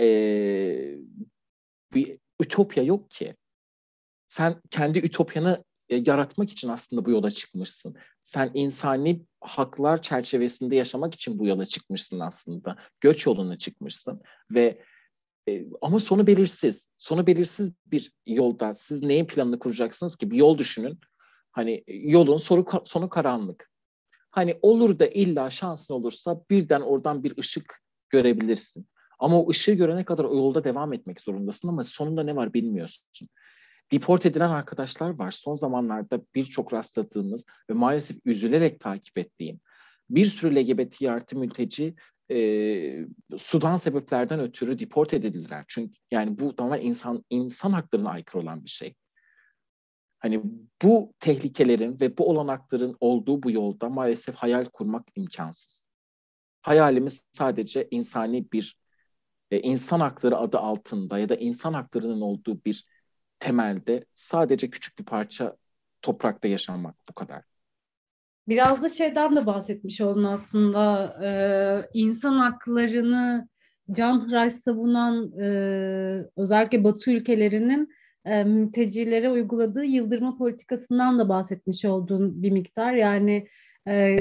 e, 0.00 0.06
bir 1.94 2.18
ütopya 2.40 2.82
yok 2.82 3.10
ki. 3.10 3.36
Sen 4.26 4.62
kendi 4.70 4.98
ütopyanı 4.98 5.64
e, 5.88 5.96
yaratmak 5.96 6.50
için 6.50 6.68
aslında 6.68 7.04
bu 7.04 7.10
yola 7.10 7.30
çıkmışsın. 7.30 7.96
Sen 8.22 8.50
insani 8.54 9.22
haklar 9.40 10.02
çerçevesinde 10.02 10.76
yaşamak 10.76 11.14
için 11.14 11.38
bu 11.38 11.46
yola 11.46 11.66
çıkmışsın 11.66 12.20
aslında. 12.20 12.76
Göç 13.00 13.26
yoluna 13.26 13.58
çıkmışsın 13.58 14.22
ve 14.50 14.82
ama 15.80 15.98
sonu 16.00 16.26
belirsiz. 16.26 16.88
Sonu 16.98 17.26
belirsiz 17.26 17.72
bir 17.86 18.12
yolda 18.26 18.74
siz 18.74 19.02
neyin 19.02 19.26
planını 19.26 19.58
kuracaksınız 19.58 20.16
ki? 20.16 20.30
Bir 20.30 20.36
yol 20.36 20.58
düşünün. 20.58 20.98
Hani 21.50 21.84
yolun 21.86 22.36
soru, 22.36 22.66
sonu 22.84 23.08
karanlık. 23.08 23.70
Hani 24.30 24.58
olur 24.62 24.98
da 24.98 25.06
illa 25.06 25.50
şansın 25.50 25.94
olursa 25.94 26.40
birden 26.50 26.80
oradan 26.80 27.24
bir 27.24 27.38
ışık 27.38 27.82
görebilirsin. 28.10 28.86
Ama 29.18 29.42
o 29.42 29.50
ışığı 29.50 29.72
görene 29.72 30.04
kadar 30.04 30.24
o 30.24 30.36
yolda 30.36 30.64
devam 30.64 30.92
etmek 30.92 31.20
zorundasın 31.20 31.68
ama 31.68 31.84
sonunda 31.84 32.22
ne 32.22 32.36
var 32.36 32.54
bilmiyorsun. 32.54 33.28
Deport 33.92 34.26
edilen 34.26 34.50
arkadaşlar 34.50 35.10
var. 35.10 35.30
Son 35.30 35.54
zamanlarda 35.54 36.20
birçok 36.34 36.72
rastladığımız 36.72 37.44
ve 37.70 37.74
maalesef 37.74 38.16
üzülerek 38.24 38.80
takip 38.80 39.18
ettiğim 39.18 39.60
bir 40.10 40.24
sürü 40.24 40.56
LGBT 40.56 41.02
artı 41.02 41.38
mülteci 41.38 41.94
e, 42.30 43.06
sudan 43.36 43.76
sebeplerden 43.76 44.40
ötürü 44.40 44.78
deport 44.78 45.14
edildiler. 45.14 45.64
Çünkü 45.68 45.94
yani 46.10 46.38
bu 46.38 46.56
tamamen 46.56 46.80
insan 46.80 47.24
insan 47.30 47.72
haklarına 47.72 48.10
aykırı 48.10 48.42
olan 48.42 48.64
bir 48.64 48.70
şey. 48.70 48.94
Hani 50.18 50.42
bu 50.82 51.14
tehlikelerin 51.20 52.00
ve 52.00 52.18
bu 52.18 52.30
olanakların 52.30 52.96
olduğu 53.00 53.42
bu 53.42 53.50
yolda 53.50 53.88
maalesef 53.88 54.34
hayal 54.34 54.64
kurmak 54.64 55.06
imkansız. 55.14 55.88
Hayalimiz 56.62 57.28
sadece 57.32 57.88
insani 57.90 58.52
bir 58.52 58.76
e, 59.50 59.60
insan 59.60 60.00
hakları 60.00 60.36
adı 60.36 60.58
altında 60.58 61.18
ya 61.18 61.28
da 61.28 61.36
insan 61.36 61.74
haklarının 61.74 62.20
olduğu 62.20 62.64
bir 62.64 62.86
temelde 63.38 64.04
sadece 64.14 64.70
küçük 64.70 64.98
bir 64.98 65.04
parça 65.04 65.56
toprakta 66.02 66.48
yaşamak 66.48 66.96
bu 67.08 67.12
kadar. 67.12 67.47
Biraz 68.48 68.82
da 68.82 68.88
şeyden 68.88 69.36
de 69.36 69.46
bahsetmiş 69.46 70.00
oldun 70.00 70.24
aslında 70.24 71.14
ee, 71.24 71.88
insan 71.94 72.34
haklarını 72.34 73.48
can 73.92 74.48
savunan 74.48 75.32
e, 75.40 75.46
özellikle 76.36 76.84
Batı 76.84 77.10
ülkelerinin 77.10 77.88
e, 78.24 78.44
mültecilere 78.44 79.30
uyguladığı 79.30 79.84
yıldırma 79.84 80.38
politikasından 80.38 81.18
da 81.18 81.28
bahsetmiş 81.28 81.84
olduğun 81.84 82.42
bir 82.42 82.50
miktar. 82.50 82.92
Yani 82.92 83.48
e, 83.88 84.18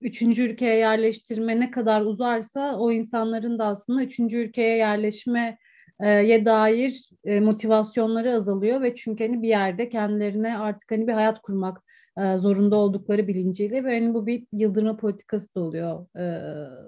üçüncü 0.00 0.42
ülkeye 0.42 0.76
yerleştirme 0.76 1.60
ne 1.60 1.70
kadar 1.70 2.00
uzarsa 2.02 2.78
o 2.78 2.92
insanların 2.92 3.58
da 3.58 3.66
aslında 3.66 4.02
üçüncü 4.02 4.38
ülkeye 4.38 4.76
yerleşme 4.76 5.58
ye 6.02 6.44
dair 6.44 7.10
e, 7.24 7.40
motivasyonları 7.40 8.34
azalıyor 8.34 8.82
ve 8.82 8.94
çünkü 8.94 9.26
hani 9.26 9.42
bir 9.42 9.48
yerde 9.48 9.88
kendilerine 9.88 10.58
artık 10.58 10.90
hani 10.90 11.06
bir 11.06 11.12
hayat 11.12 11.42
kurmak 11.42 11.82
e, 12.18 12.36
zorunda 12.36 12.76
oldukları 12.76 13.28
bilinciyle 13.28 13.84
ve 13.84 13.98
hani 14.00 14.14
bu 14.14 14.26
bir 14.26 14.46
yıldırma 14.52 14.96
politikası 14.96 15.54
da 15.54 15.60
oluyor 15.60 16.06
e, 16.18 16.24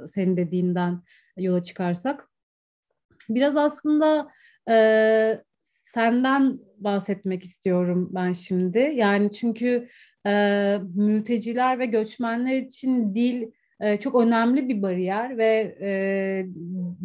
senin 0.08 0.36
dediğinden 0.36 1.02
yola 1.36 1.62
çıkarsak. 1.62 2.28
Biraz 3.28 3.56
aslında 3.56 4.28
e, 4.70 5.42
senden 5.84 6.58
bahsetmek 6.76 7.44
istiyorum 7.44 8.10
ben 8.12 8.32
şimdi. 8.32 8.78
Yani 8.78 9.32
çünkü 9.32 9.88
e, 10.26 10.78
mülteciler 10.94 11.78
ve 11.78 11.86
göçmenler 11.86 12.58
için 12.58 13.14
dil 13.14 13.50
e, 13.82 13.96
çok 13.96 14.20
önemli 14.20 14.68
bir 14.68 14.82
bariyer 14.82 15.38
ve 15.38 15.76
e, 15.80 15.90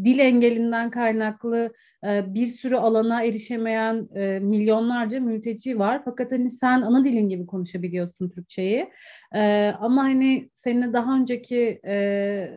dil 0.04 0.20
engelinden 0.20 0.90
kaynaklı 0.90 1.74
e, 2.04 2.34
bir 2.34 2.48
sürü 2.48 2.76
alana 2.76 3.24
erişemeyen 3.24 4.10
e, 4.16 4.40
milyonlarca 4.40 5.20
mülteci 5.20 5.80
var. 5.80 6.02
Fakat 6.06 6.32
hani 6.32 6.50
sen 6.50 6.82
ana 6.82 7.06
dilin 7.06 7.30
gibi 7.30 7.46
konuşabiliyorsun 7.46 8.30
Türkçeyi. 8.30 8.90
E, 9.36 9.74
ama 9.80 10.04
hani 10.04 10.50
seninle 10.56 10.94
daha 10.94 11.16
önceki 11.16 11.82
e, 11.86 12.50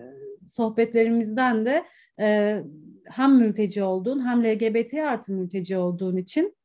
sohbetlerimizden 0.46 1.66
de 1.66 1.84
e, 2.20 2.58
hem 3.08 3.36
mülteci 3.36 3.82
olduğun 3.82 4.26
hem 4.26 4.44
LGBT 4.44 4.94
artı 4.94 5.32
mülteci 5.32 5.76
olduğun 5.76 6.16
için 6.16 6.56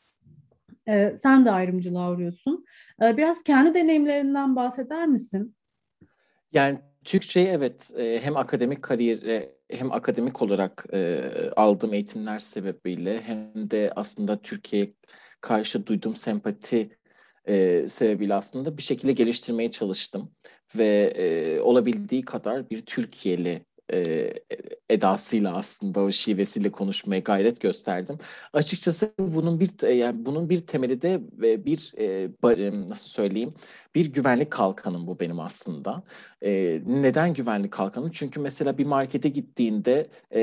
e, 0.88 1.18
sen 1.18 1.46
de 1.46 1.52
ayrımcılığa 1.52 2.12
uğruyorsun. 2.12 2.66
E, 3.02 3.18
biraz 3.18 3.44
kendi 3.44 3.74
deneyimlerinden 3.74 4.56
bahseder 4.56 5.08
misin? 5.08 5.56
Yani 6.52 6.80
Türkçeyi 7.06 7.48
evet 7.48 7.92
e, 7.98 8.20
hem 8.24 8.38
akademik 8.38 8.84
kariyere 8.84 9.56
hem 9.70 9.92
akademik 9.92 10.42
olarak 10.42 10.86
e, 10.94 11.22
aldığım 11.56 11.94
eğitimler 11.94 12.40
sebebiyle 12.40 13.22
hem 13.22 13.72
de 13.72 13.92
aslında 13.96 14.42
Türkiye'ye 14.42 14.94
karşı 15.42 15.86
duyduğum 15.88 16.16
sempati 16.16 16.90
e, 17.46 17.88
sebebiyle 17.88 18.34
aslında 18.34 18.78
bir 18.78 18.82
şekilde 18.82 19.12
geliştirmeye 19.12 19.72
çalıştım 19.72 20.32
ve 20.76 21.62
olabildiği 21.62 22.26
kadar 22.26 22.70
bir 22.70 22.86
Türkiye'li 22.86 23.66
e, 23.94 24.34
edasıyla 24.90 25.56
aslında 25.56 26.02
o 26.02 26.12
şivesiyle 26.12 26.72
konuşmaya 26.72 27.20
gayret 27.20 27.62
gösterdim. 27.62 28.18
Açıkçası 28.54 29.14
bunun 29.20 29.60
bir 29.60 29.88
yani 29.88 30.26
bunun 30.26 30.50
bir 30.50 30.62
temeli 30.62 31.02
de 31.02 31.22
bir 31.66 31.94
e, 31.98 32.90
nasıl 32.90 33.10
söyleyeyim 33.10 33.54
bir 33.96 34.06
güvenlik 34.14 34.52
kalkanım 34.52 35.08
bu 35.08 35.20
benim 35.20 35.40
aslında. 35.40 36.04
E, 36.42 36.82
neden 36.86 37.34
güvenlik 37.34 37.72
kalkanım? 37.72 38.12
Çünkü 38.12 38.40
mesela 38.40 38.78
bir 38.78 38.86
markete 38.86 39.30
gittiğinde 39.30 40.10
e, 40.34 40.42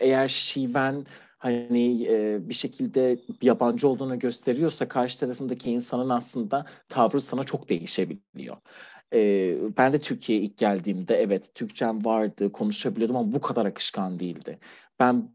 eğer 0.00 0.28
şiven 0.28 1.06
hani 1.38 2.06
e, 2.08 2.48
bir 2.48 2.54
şekilde 2.54 3.18
yabancı 3.42 3.88
olduğunu 3.88 4.18
gösteriyorsa 4.18 4.88
karşı 4.88 5.20
tarafındaki 5.20 5.70
insanın 5.70 6.08
aslında 6.08 6.66
tavrı 6.88 7.20
sana 7.20 7.44
çok 7.44 7.68
değişebiliyor. 7.68 8.56
E, 9.12 9.56
ben 9.76 9.92
de 9.92 10.00
Türkiye'ye 10.00 10.44
ilk 10.44 10.58
geldiğimde 10.58 11.16
evet 11.16 11.54
Türkçem 11.54 12.04
vardı, 12.04 12.52
konuşabiliyordum 12.52 13.16
ama 13.16 13.32
bu 13.32 13.40
kadar 13.40 13.66
akışkan 13.66 14.18
değildi. 14.20 14.58
Ben 15.00 15.34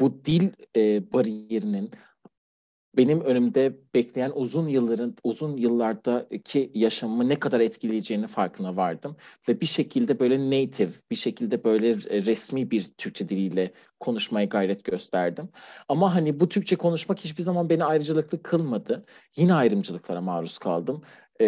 bu 0.00 0.24
dil 0.24 0.50
e, 0.76 1.12
bariyerinin 1.12 1.90
benim 2.96 3.20
önümde 3.20 3.78
bekleyen 3.94 4.32
uzun 4.34 4.68
yılların 4.68 5.16
uzun 5.24 5.56
yıllardaki 5.56 6.70
yaşamımı 6.74 7.28
ne 7.28 7.38
kadar 7.38 7.60
etkileyeceğini 7.60 8.26
farkına 8.26 8.76
vardım 8.76 9.16
ve 9.48 9.60
bir 9.60 9.66
şekilde 9.66 10.20
böyle 10.20 10.46
native, 10.50 10.90
bir 11.10 11.16
şekilde 11.16 11.64
böyle 11.64 11.94
resmi 12.26 12.70
bir 12.70 12.84
Türkçe 12.84 13.28
diliyle 13.28 13.72
konuşmaya 14.00 14.44
gayret 14.44 14.84
gösterdim. 14.84 15.48
Ama 15.88 16.14
hani 16.14 16.40
bu 16.40 16.48
Türkçe 16.48 16.76
konuşmak 16.76 17.18
hiçbir 17.18 17.42
zaman 17.42 17.70
beni 17.70 17.84
ayrıcalıklı 17.84 18.42
kılmadı. 18.42 19.04
Yine 19.36 19.54
ayrımcılıklara 19.54 20.20
maruz 20.20 20.58
kaldım. 20.58 21.02
E, 21.42 21.46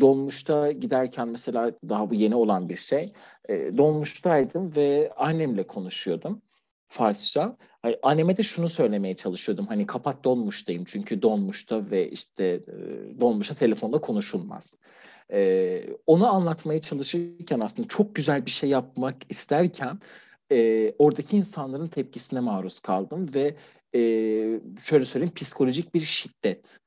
dolmuşta 0.00 0.72
giderken 0.72 1.28
mesela 1.28 1.72
daha 1.88 2.10
bu 2.10 2.14
yeni 2.14 2.34
olan 2.34 2.68
bir 2.68 2.76
şey. 2.76 3.12
E, 3.48 3.76
dolmuştaydım 3.76 4.76
ve 4.76 5.12
annemle 5.16 5.66
konuşuyordum 5.66 6.42
Farsça. 6.88 7.56
Anneme 8.02 8.36
de 8.36 8.42
şunu 8.42 8.68
söylemeye 8.68 9.16
çalışıyordum. 9.16 9.66
Hani 9.66 9.86
kapat 9.86 10.24
dolmuştayım 10.24 10.84
çünkü 10.84 11.22
dolmuşta 11.22 11.90
ve 11.90 12.10
işte 12.10 12.44
e, 12.44 13.20
dolmuşta 13.20 13.54
telefonda 13.54 14.00
konuşulmaz. 14.00 14.76
E, 15.32 15.82
onu 16.06 16.34
anlatmaya 16.34 16.80
çalışırken 16.80 17.60
aslında 17.60 17.88
çok 17.88 18.14
güzel 18.14 18.46
bir 18.46 18.50
şey 18.50 18.70
yapmak 18.70 19.16
isterken 19.28 19.98
e, 20.52 20.92
oradaki 20.98 21.36
insanların 21.36 21.88
tepkisine 21.88 22.40
maruz 22.40 22.80
kaldım 22.80 23.34
ve 23.34 23.56
e, 23.94 24.00
şöyle 24.82 25.04
söyleyeyim 25.04 25.34
psikolojik 25.34 25.94
bir 25.94 26.00
şiddet. 26.00 26.78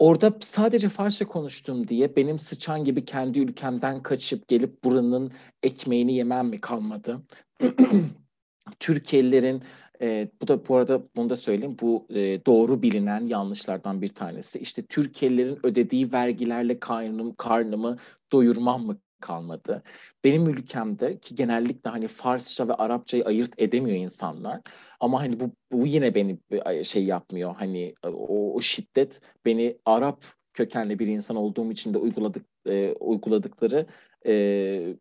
Orada 0.00 0.38
sadece 0.40 0.88
Farsça 0.88 1.26
konuştum 1.26 1.88
diye 1.88 2.16
benim 2.16 2.38
sıçan 2.38 2.84
gibi 2.84 3.04
kendi 3.04 3.38
ülkemden 3.38 4.02
kaçıp 4.02 4.48
gelip 4.48 4.84
buranın 4.84 5.32
ekmeğini 5.62 6.14
yemem 6.14 6.48
mi 6.48 6.60
kalmadı? 6.60 7.22
Türkiye'lilerin 8.80 9.62
e, 10.00 10.30
bu 10.42 10.48
da 10.48 10.68
bu 10.68 10.76
arada 10.76 11.02
bunu 11.16 11.30
da 11.30 11.36
söyleyeyim. 11.36 11.76
Bu 11.80 12.06
e, 12.10 12.44
doğru 12.46 12.82
bilinen 12.82 13.26
yanlışlardan 13.26 14.02
bir 14.02 14.08
tanesi. 14.08 14.58
İşte 14.58 14.86
Türkiye'lilerin 14.86 15.58
ödediği 15.62 16.12
vergilerle 16.12 16.80
karnım, 16.80 17.34
karnımı 17.34 17.98
doyurmam 18.32 18.86
mı 18.86 19.00
kalmadı? 19.20 19.82
Benim 20.24 20.48
ülkemde 20.48 21.18
ki 21.18 21.34
genellikle 21.34 21.90
hani 21.90 22.08
Farsça 22.08 22.68
ve 22.68 22.74
Arapçayı 22.74 23.24
ayırt 23.24 23.54
edemiyor 23.58 23.96
insanlar. 23.96 24.60
Ama 25.00 25.20
hani 25.20 25.40
bu, 25.40 25.50
bu 25.72 25.86
yine 25.86 26.14
beni 26.14 26.38
şey 26.84 27.04
yapmıyor. 27.04 27.54
Hani 27.56 27.94
o, 28.04 28.54
o 28.54 28.60
şiddet 28.60 29.20
beni 29.44 29.78
Arap 29.84 30.24
kökenli 30.52 30.98
bir 30.98 31.06
insan 31.06 31.36
olduğum 31.36 31.72
için 31.72 31.94
de 31.94 31.98
uyguladık 31.98 32.46
e, 32.66 32.92
uyguladıkları 32.92 33.86
e, 34.26 34.94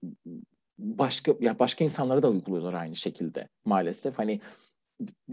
başka 0.80 1.36
ya 1.40 1.60
başka 1.60 1.84
insanlara 1.84 2.24
da 2.24 2.30
uyguluyorlar 2.30 2.74
aynı 2.74 2.96
şekilde 2.96 3.48
maalesef. 3.66 4.20
Hani 4.20 4.42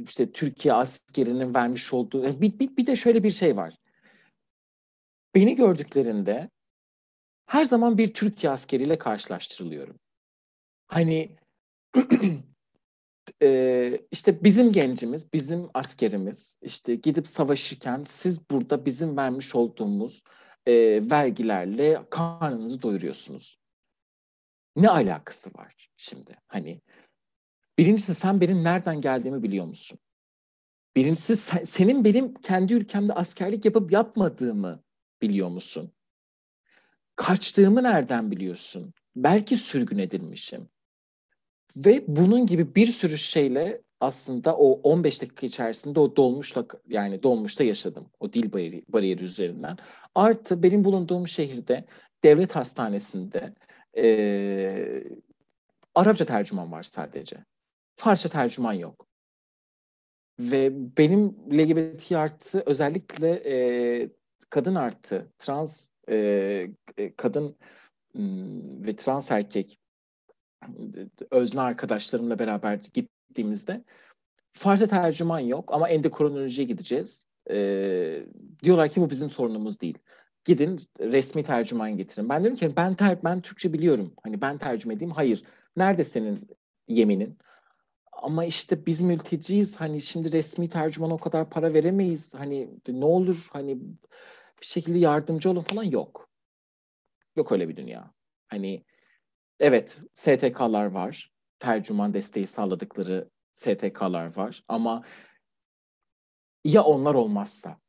işte 0.06 0.32
Türkiye 0.32 0.74
askerinin 0.74 1.54
vermiş 1.54 1.92
olduğu 1.92 2.40
bir, 2.40 2.58
bir, 2.58 2.76
bir 2.76 2.86
de 2.86 2.96
şöyle 2.96 3.22
bir 3.22 3.30
şey 3.30 3.56
var. 3.56 3.74
Beni 5.34 5.56
gördüklerinde 5.56 6.50
her 7.46 7.64
zaman 7.64 7.98
bir 7.98 8.14
Türkiye 8.14 8.52
askeriyle 8.52 8.98
karşılaştırılıyorum. 8.98 9.98
Hani 10.86 11.36
e, 13.42 14.00
işte 14.12 14.44
bizim 14.44 14.72
gencimiz, 14.72 15.32
bizim 15.32 15.68
askerimiz 15.74 16.56
işte 16.62 16.94
gidip 16.94 17.28
savaşırken 17.28 18.02
siz 18.06 18.50
burada 18.50 18.86
bizim 18.86 19.16
vermiş 19.16 19.54
olduğumuz 19.54 20.22
e, 20.66 20.72
vergilerle 21.10 22.02
karnınızı 22.10 22.82
doyuruyorsunuz. 22.82 23.58
Ne 24.76 24.90
alakası 24.90 25.50
var 25.54 25.88
şimdi? 25.96 26.38
Hani 26.48 26.80
birincisi 27.78 28.14
sen 28.14 28.40
benim 28.40 28.64
nereden 28.64 29.00
geldiğimi 29.00 29.42
biliyor 29.42 29.66
musun? 29.66 29.98
Birincisi 30.96 31.36
sen, 31.36 31.64
senin 31.64 32.04
benim 32.04 32.34
kendi 32.34 32.74
ülkemde 32.74 33.12
askerlik 33.12 33.64
yapıp 33.64 33.92
yapmadığımı 33.92 34.82
biliyor 35.22 35.48
musun? 35.48 35.92
Kaçtığımı 37.16 37.82
nereden 37.82 38.30
biliyorsun? 38.30 38.94
Belki 39.16 39.56
sürgün 39.56 39.98
edilmişim. 39.98 40.68
Ve 41.76 42.04
bunun 42.08 42.46
gibi 42.46 42.74
bir 42.74 42.86
sürü 42.86 43.18
şeyle 43.18 43.82
aslında 44.00 44.56
o 44.56 44.70
15 44.70 45.22
dakika 45.22 45.46
içerisinde 45.46 46.00
o 46.00 46.16
dolmuşla 46.16 46.66
yani 46.88 47.22
dolmuşta 47.22 47.64
yaşadım. 47.64 48.10
O 48.20 48.32
dil 48.32 48.52
bariyeri, 48.52 48.84
bariyeri 48.88 49.24
üzerinden. 49.24 49.76
Artı 50.14 50.62
benim 50.62 50.84
bulunduğum 50.84 51.28
şehirde 51.28 51.84
devlet 52.24 52.56
hastanesinde 52.56 53.54
e, 53.96 55.04
Arapça 55.94 56.24
tercüman 56.24 56.72
var 56.72 56.82
sadece. 56.82 57.36
Farsça 57.96 58.28
tercüman 58.28 58.72
yok. 58.72 59.06
Ve 60.40 60.72
benim 60.96 61.28
LGBT 61.58 62.12
artı 62.12 62.62
özellikle 62.66 63.30
e, 63.30 64.08
kadın 64.50 64.74
artı, 64.74 65.32
trans 65.38 65.95
e, 66.08 66.66
kadın 67.16 67.56
ve 68.86 68.96
trans 68.96 69.30
erkek 69.30 69.78
özne 71.30 71.60
arkadaşlarımla 71.60 72.38
beraber 72.38 72.80
gittiğimizde 72.94 73.84
Farsça 74.56 74.86
tercüman 74.86 75.40
yok 75.40 75.74
ama 75.74 75.88
endokrinolojiye 75.88 76.66
gideceğiz. 76.66 77.26
E, 77.50 78.26
diyorlar 78.62 78.88
ki 78.88 79.00
bu 79.00 79.10
bizim 79.10 79.30
sorunumuz 79.30 79.80
değil. 79.80 79.98
Gidin 80.44 80.80
resmi 81.00 81.42
tercüman 81.42 81.96
getirin. 81.96 82.28
Ben 82.28 82.42
diyorum 82.42 82.58
ki 82.58 82.76
ben 82.76 82.94
ter 82.94 83.24
ben 83.24 83.40
Türkçe 83.40 83.72
biliyorum. 83.72 84.12
Hani 84.22 84.40
ben 84.40 84.58
tercüme 84.58 84.94
edeyim. 84.94 85.14
Hayır. 85.14 85.42
Nerede 85.76 86.04
senin 86.04 86.48
yeminin? 86.88 87.38
Ama 88.12 88.44
işte 88.44 88.86
biz 88.86 89.00
mülteciyiz. 89.00 89.76
Hani 89.76 90.00
şimdi 90.00 90.32
resmi 90.32 90.68
tercüman 90.68 91.10
o 91.10 91.18
kadar 91.18 91.50
para 91.50 91.74
veremeyiz. 91.74 92.34
Hani 92.34 92.68
ne 92.88 93.04
olur 93.04 93.48
hani 93.52 93.78
bir 94.66 94.70
şekilde 94.70 94.98
yardımcı 94.98 95.50
olun 95.50 95.62
falan 95.62 95.84
yok. 95.84 96.30
Yok 97.36 97.52
öyle 97.52 97.68
bir 97.68 97.76
dünya. 97.76 98.12
Hani 98.48 98.84
evet 99.60 99.98
STK'lar 100.12 100.86
var. 100.86 101.32
Tercüman 101.58 102.14
desteği 102.14 102.46
sağladıkları 102.46 103.30
STK'lar 103.54 104.36
var 104.36 104.64
ama 104.68 105.04
ya 106.64 106.82
onlar 106.82 107.14
olmazsa? 107.14 107.80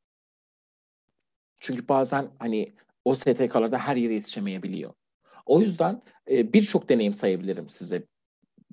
Çünkü 1.59 1.87
bazen 1.87 2.31
hani 2.39 2.75
o 3.05 3.13
STK'larda 3.15 3.77
her 3.77 3.95
yere 3.95 4.13
yetişemeyebiliyor. 4.13 4.93
O 5.45 5.61
yüzden 5.61 6.01
e, 6.29 6.53
birçok 6.53 6.89
deneyim 6.89 7.13
sayabilirim 7.13 7.69
size. 7.69 8.07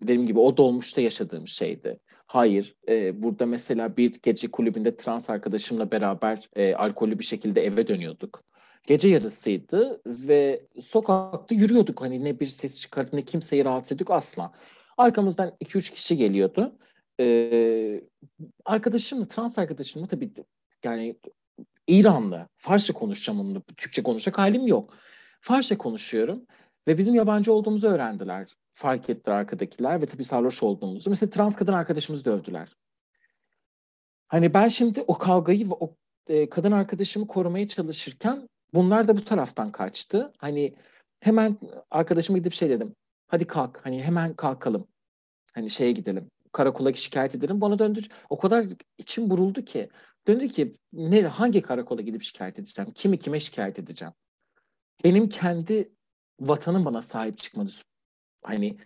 Dediğim 0.03 0.27
gibi 0.27 0.39
o 0.39 0.57
dolmuşta 0.57 1.01
yaşadığım 1.01 1.49
şeydi. 1.49 2.01
Hayır, 2.27 2.75
e, 2.89 3.23
burada 3.23 3.47
mesela 3.47 3.97
bir 3.97 4.15
gece 4.23 4.51
kulübünde 4.51 4.97
trans 4.97 5.31
arkadaşımla 5.31 5.91
beraber 5.91 6.49
e, 6.57 6.75
alkollü 6.75 7.19
bir 7.19 7.25
şekilde 7.25 7.67
eve 7.67 7.89
dönüyorduk. 7.89 8.43
Gece 8.87 9.09
yarısıydı 9.09 10.03
ve 10.07 10.67
sokakta 10.81 11.55
yürüyorduk. 11.55 12.01
Hani 12.01 12.25
ne 12.25 12.41
bir 12.41 12.47
ses 12.47 12.81
çıkardı 12.81 13.17
ne 13.17 13.25
kimseyi 13.25 13.65
rahatsız 13.65 13.93
ediyorduk 13.93 14.11
asla. 14.11 14.53
Arkamızdan 14.97 15.53
2-3 15.61 15.93
kişi 15.93 16.17
geliyordu. 16.17 16.79
Ee, 17.21 18.05
arkadaşımla, 18.65 19.29
trans 19.29 19.59
arkadaşımla 19.59 20.07
tabii 20.07 20.33
yani 20.85 21.17
İranlı. 21.87 22.49
Farsça 22.57 22.93
konuşacağım 22.93 23.41
onunla. 23.41 23.61
Türkçe 23.77 24.03
konuşacak 24.03 24.39
halim 24.39 24.67
yok. 24.67 24.95
Farsça 25.41 25.79
konuşuyorum 25.79 26.47
ve 26.89 26.99
bizim 26.99 27.15
yabancı 27.15 27.53
olduğumuzu 27.53 27.87
öğrendiler. 27.87 28.57
Fark 28.75 29.11
ettiler 29.11 29.35
arkadakiler 29.35 30.03
ve 30.03 30.07
tabii 30.07 30.25
sarhoş 30.25 30.63
olduğumuzu. 30.63 31.11
Mesela 31.11 31.31
trans 31.31 31.57
kadın 31.57 31.73
arkadaşımızı 31.73 32.25
dövdüler. 32.25 32.77
Hani 34.29 34.55
ben 34.55 34.69
şimdi 34.69 35.05
o 35.07 35.19
kavgayı 35.19 35.71
ve 35.71 35.75
o 35.81 35.97
e, 36.29 36.49
kadın 36.49 36.73
arkadaşımı 36.73 37.27
korumaya 37.27 37.69
çalışırken 37.69 38.49
bunlar 38.75 39.09
da 39.09 39.17
bu 39.17 39.25
taraftan 39.25 39.73
kaçtı. 39.73 40.33
Hani 40.39 40.75
hemen 41.21 41.59
arkadaşıma 41.91 42.39
gidip 42.39 42.53
şey 42.53 42.71
dedim. 42.71 42.95
Hadi 43.29 43.47
kalk. 43.47 43.81
Hani 43.85 44.03
hemen 44.03 44.35
kalkalım. 44.35 44.89
Hani 45.55 45.71
şeye 45.71 45.93
gidelim. 45.93 46.31
Karakola 46.53 46.93
şikayet 46.93 47.35
edelim. 47.35 47.61
Bana 47.61 47.79
döndü. 47.79 48.01
O 48.31 48.39
kadar 48.39 48.67
içim 48.99 49.31
buruldu 49.31 49.65
ki. 49.65 49.89
Döndü 50.27 50.49
ki 50.49 50.77
ne, 50.93 51.23
hangi 51.23 51.63
karakola 51.63 52.03
gidip 52.03 52.23
şikayet 52.23 52.59
edeceğim? 52.59 52.91
Kimi 52.95 53.19
kime 53.19 53.41
şikayet 53.41 53.79
edeceğim? 53.79 54.15
Benim 55.05 55.29
kendi 55.29 55.93
vatanım 56.41 56.85
bana 56.85 57.03
sahip 57.03 57.39
çıkmadı. 57.39 57.71
Hani 58.45 58.77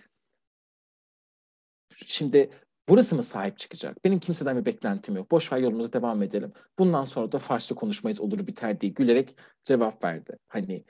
şimdi 2.07 2.51
burası 2.89 3.17
mı 3.17 3.23
sahip 3.23 3.59
çıkacak? 3.59 4.05
Benim 4.05 4.21
kimseden 4.21 4.57
bir 4.57 4.65
beklentim 4.65 5.17
yok. 5.17 5.31
Boş 5.31 5.53
ver 5.53 5.59
yolumuza 5.59 5.93
devam 5.93 6.23
edelim. 6.23 6.53
Bundan 6.79 7.05
sonra 7.05 7.33
da 7.33 7.39
Farsça 7.39 7.75
konuşmayız 7.75 8.21
olur 8.21 8.47
biter 8.47 8.81
diye 8.81 8.93
gülerek 8.93 9.37
cevap 9.65 10.05
verdi. 10.05 10.39
Hani 10.49 10.85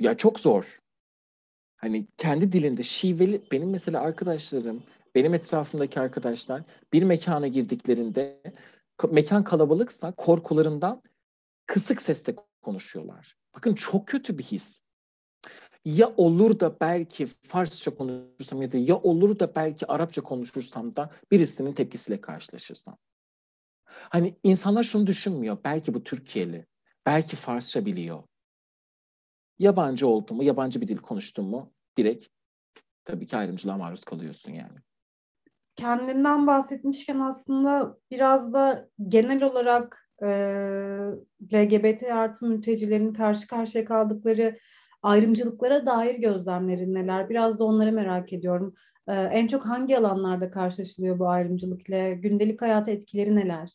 ya 0.00 0.16
çok 0.16 0.40
zor. 0.40 0.80
Hani 1.76 2.06
kendi 2.16 2.52
dilinde 2.52 2.82
şiveli 2.82 3.42
benim 3.52 3.70
mesela 3.70 4.00
arkadaşlarım 4.00 4.82
benim 5.14 5.34
etrafımdaki 5.34 6.00
arkadaşlar 6.00 6.62
bir 6.92 7.02
mekana 7.02 7.46
girdiklerinde 7.46 8.42
mekan 9.10 9.44
kalabalıksa 9.44 10.12
korkularından 10.12 11.02
kısık 11.66 12.02
sesle 12.02 12.34
konuşuyorlar. 12.62 13.36
Bakın 13.54 13.74
çok 13.74 14.08
kötü 14.08 14.38
bir 14.38 14.44
his. 14.44 14.80
Ya 15.84 16.12
olur 16.16 16.60
da 16.60 16.80
belki 16.80 17.26
Farsça 17.26 17.94
konuşursam 17.94 18.62
ya 18.62 18.72
da 18.72 18.76
ya 18.76 18.96
olur 18.96 19.38
da 19.38 19.54
belki 19.54 19.86
Arapça 19.86 20.22
konuşursam 20.22 20.96
da 20.96 21.10
birisinin 21.30 21.72
tepkisiyle 21.72 22.20
karşılaşırsam. 22.20 22.98
Hani 23.84 24.36
insanlar 24.42 24.84
şunu 24.84 25.06
düşünmüyor. 25.06 25.58
Belki 25.64 25.94
bu 25.94 26.04
Türkiye'li. 26.04 26.66
Belki 27.06 27.36
Farsça 27.36 27.86
biliyor. 27.86 28.22
Yabancı 29.58 30.06
oldu 30.06 30.34
mu, 30.34 30.44
yabancı 30.44 30.80
bir 30.80 30.88
dil 30.88 30.96
konuştun 30.96 31.44
mu 31.44 31.72
direkt 31.96 32.26
tabii 33.04 33.26
ki 33.26 33.36
ayrımcılığa 33.36 33.76
maruz 33.76 34.04
kalıyorsun 34.04 34.52
yani 34.52 34.78
kendinden 35.80 36.46
bahsetmişken 36.46 37.20
aslında 37.20 37.98
biraz 38.10 38.52
da 38.52 38.88
genel 39.08 39.42
olarak 39.42 40.10
e, 40.22 40.26
LGBT 41.52 42.02
artı 42.02 42.46
mültecilerin 42.46 43.12
karşı 43.12 43.46
karşıya 43.46 43.84
kaldıkları 43.84 44.58
ayrımcılıklara 45.02 45.86
dair 45.86 46.14
gözlemlerin 46.14 46.94
neler? 46.94 47.28
Biraz 47.28 47.58
da 47.58 47.64
onları 47.64 47.92
merak 47.92 48.32
ediyorum. 48.32 48.74
E, 49.08 49.14
en 49.14 49.46
çok 49.46 49.66
hangi 49.66 49.98
alanlarda 49.98 50.50
karşılaşılıyor 50.50 51.18
bu 51.18 51.28
ayrımcılık 51.28 51.88
ile? 51.88 52.14
Gündelik 52.14 52.62
hayata 52.62 52.90
etkileri 52.90 53.36
neler? 53.36 53.68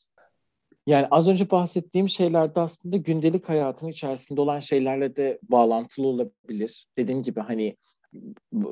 Yani 0.87 1.07
az 1.11 1.27
önce 1.27 1.51
bahsettiğim 1.51 2.09
şeylerde 2.09 2.59
aslında 2.59 2.97
gündelik 2.97 3.49
hayatın 3.49 3.87
içerisinde 3.87 4.41
olan 4.41 4.59
şeylerle 4.59 5.15
de 5.15 5.39
bağlantılı 5.43 6.07
olabilir. 6.07 6.87
Dediğim 6.97 7.23
gibi 7.23 7.39
hani 7.39 7.75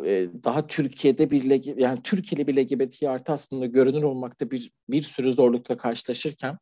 e, 0.06 0.28
daha 0.44 0.68
Türkiye'de 0.68 1.32
bir 1.32 1.78
yani 1.78 2.02
Türkiye'li 2.04 2.48
bir 2.48 2.56
LGBT 2.56 3.04
artı 3.04 3.32
aslında 3.32 3.66
görünür 3.66 4.04
olmakta 4.04 4.52
bir 4.52 4.72
bir 4.89 5.02
sürü 5.04 5.32
zorlukla 5.32 5.78
karşılaşırken 5.78 6.58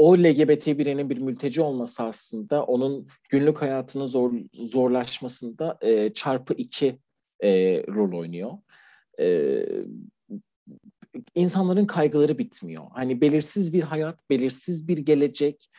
o 0.00 0.18
LGBT 0.18 0.66
bireyin 0.66 1.10
bir 1.10 1.18
mülteci 1.18 1.62
olması 1.62 2.02
aslında 2.02 2.64
onun 2.64 3.08
günlük 3.28 3.62
hayatının 3.62 4.06
zor, 4.06 4.32
zorlaşmasında 4.52 5.78
e, 5.80 6.12
çarpı 6.12 6.54
iki 6.54 6.98
e, 7.40 7.82
rol 7.86 8.18
oynuyor. 8.18 8.52
E, 9.20 9.64
insanların 11.34 11.86
kaygıları 11.86 12.38
bitmiyor. 12.38 12.84
Hani 12.94 13.20
belirsiz 13.20 13.72
bir 13.72 13.82
hayat, 13.82 14.30
belirsiz 14.30 14.88
bir 14.88 14.98
gelecek, 14.98 15.70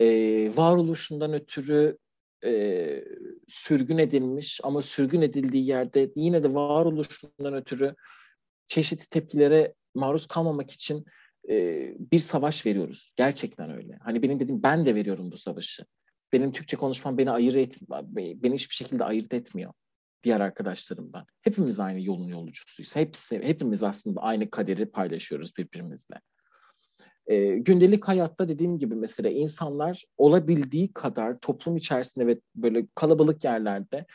e, 0.00 0.06
varoluşundan 0.56 1.32
ötürü 1.32 1.98
e, 2.44 3.04
sürgün 3.48 3.98
edilmiş 3.98 4.60
ama 4.62 4.82
sürgün 4.82 5.20
edildiği 5.20 5.66
yerde 5.66 6.10
yine 6.16 6.42
de 6.42 6.54
varoluşundan 6.54 7.54
ötürü 7.54 7.94
çeşitli 8.66 9.06
tepkilere 9.06 9.74
maruz 9.94 10.26
kalmamak 10.26 10.70
için 10.70 11.04
bir 12.12 12.18
savaş 12.18 12.66
veriyoruz. 12.66 13.12
Gerçekten 13.16 13.70
öyle. 13.70 13.98
Hani 14.02 14.22
benim 14.22 14.40
dediğim 14.40 14.62
ben 14.62 14.86
de 14.86 14.94
veriyorum 14.94 15.30
bu 15.32 15.36
savaşı. 15.36 15.84
Benim 16.32 16.52
Türkçe 16.52 16.76
konuşmam 16.76 17.18
beni 17.18 17.30
ayırt 17.30 17.56
etmiyor. 17.56 18.04
Beni 18.42 18.54
hiçbir 18.54 18.74
şekilde 18.74 19.04
ayırt 19.04 19.34
etmiyor 19.34 19.72
diğer 20.22 20.40
arkadaşlarımdan. 20.40 21.26
Hepimiz 21.42 21.80
aynı 21.80 22.00
yolun 22.00 22.28
yolcusuyuz. 22.28 22.96
Hepsi, 22.96 23.42
hepimiz 23.42 23.82
aslında 23.82 24.20
aynı 24.20 24.50
kaderi 24.50 24.86
paylaşıyoruz 24.86 25.56
birbirimizle. 25.56 26.20
E, 27.26 27.58
gündelik 27.58 28.04
hayatta 28.04 28.48
dediğim 28.48 28.78
gibi 28.78 28.94
mesela 28.94 29.30
insanlar 29.30 30.04
olabildiği 30.16 30.92
kadar 30.92 31.38
toplum 31.38 31.76
içerisinde 31.76 32.26
ve 32.26 32.40
böyle 32.54 32.86
kalabalık 32.94 33.44
yerlerde 33.44 34.06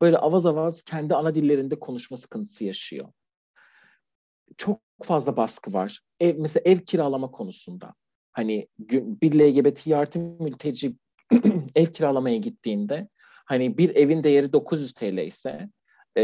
böyle 0.00 0.18
avaz 0.18 0.46
avaz 0.46 0.82
kendi 0.82 1.14
ana 1.14 1.34
dillerinde 1.34 1.78
konuşma 1.78 2.16
sıkıntısı 2.16 2.64
yaşıyor. 2.64 3.08
Çok 4.56 4.80
fazla 5.02 5.36
baskı 5.36 5.72
var. 5.72 6.00
Ev, 6.20 6.38
mesela 6.38 6.62
ev 6.64 6.78
kiralama 6.78 7.30
konusunda. 7.30 7.94
Hani 8.32 8.68
bir 8.78 9.40
LGBT 9.40 9.88
artı 9.88 10.18
mülteci 10.18 10.96
ev 11.74 11.86
kiralamaya 11.86 12.36
gittiğinde 12.36 13.08
hani 13.46 13.78
bir 13.78 13.96
evin 13.96 14.22
değeri 14.22 14.52
900 14.52 14.92
TL 14.92 15.18
ise 15.26 15.68
e, 16.16 16.22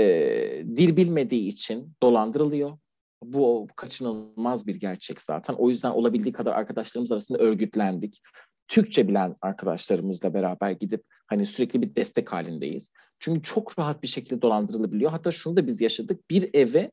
dil 0.77 0.97
bilmediği 0.97 1.49
için 1.49 1.93
dolandırılıyor. 2.03 2.79
Bu 3.25 3.67
kaçınılmaz 3.77 4.67
bir 4.67 4.75
gerçek 4.75 5.23
zaten. 5.23 5.55
O 5.55 5.69
yüzden 5.69 5.91
olabildiği 5.91 6.33
kadar 6.33 6.53
arkadaşlarımız 6.53 7.13
arasında 7.13 7.39
örgütlendik. 7.39 8.21
Türkçe 8.69 9.09
bilen 9.09 9.37
arkadaşlarımızla 9.41 10.35
beraber 10.35 10.71
gidip 10.71 11.05
hani 11.27 11.47
sürekli 11.47 11.83
bir 11.83 11.97
destek 11.97 12.33
halindeyiz. 12.33 12.93
Çünkü 13.19 13.43
çok 13.43 13.79
rahat 13.79 14.03
bir 14.03 14.09
şekilde 14.09 14.43
dolandırılabiliyor. 14.43 15.11
Hatta 15.11 15.31
şunu 15.31 15.57
da 15.57 15.67
biz 15.67 15.81
yaşadık. 15.81 16.31
Bir 16.31 16.51
eve 16.55 16.91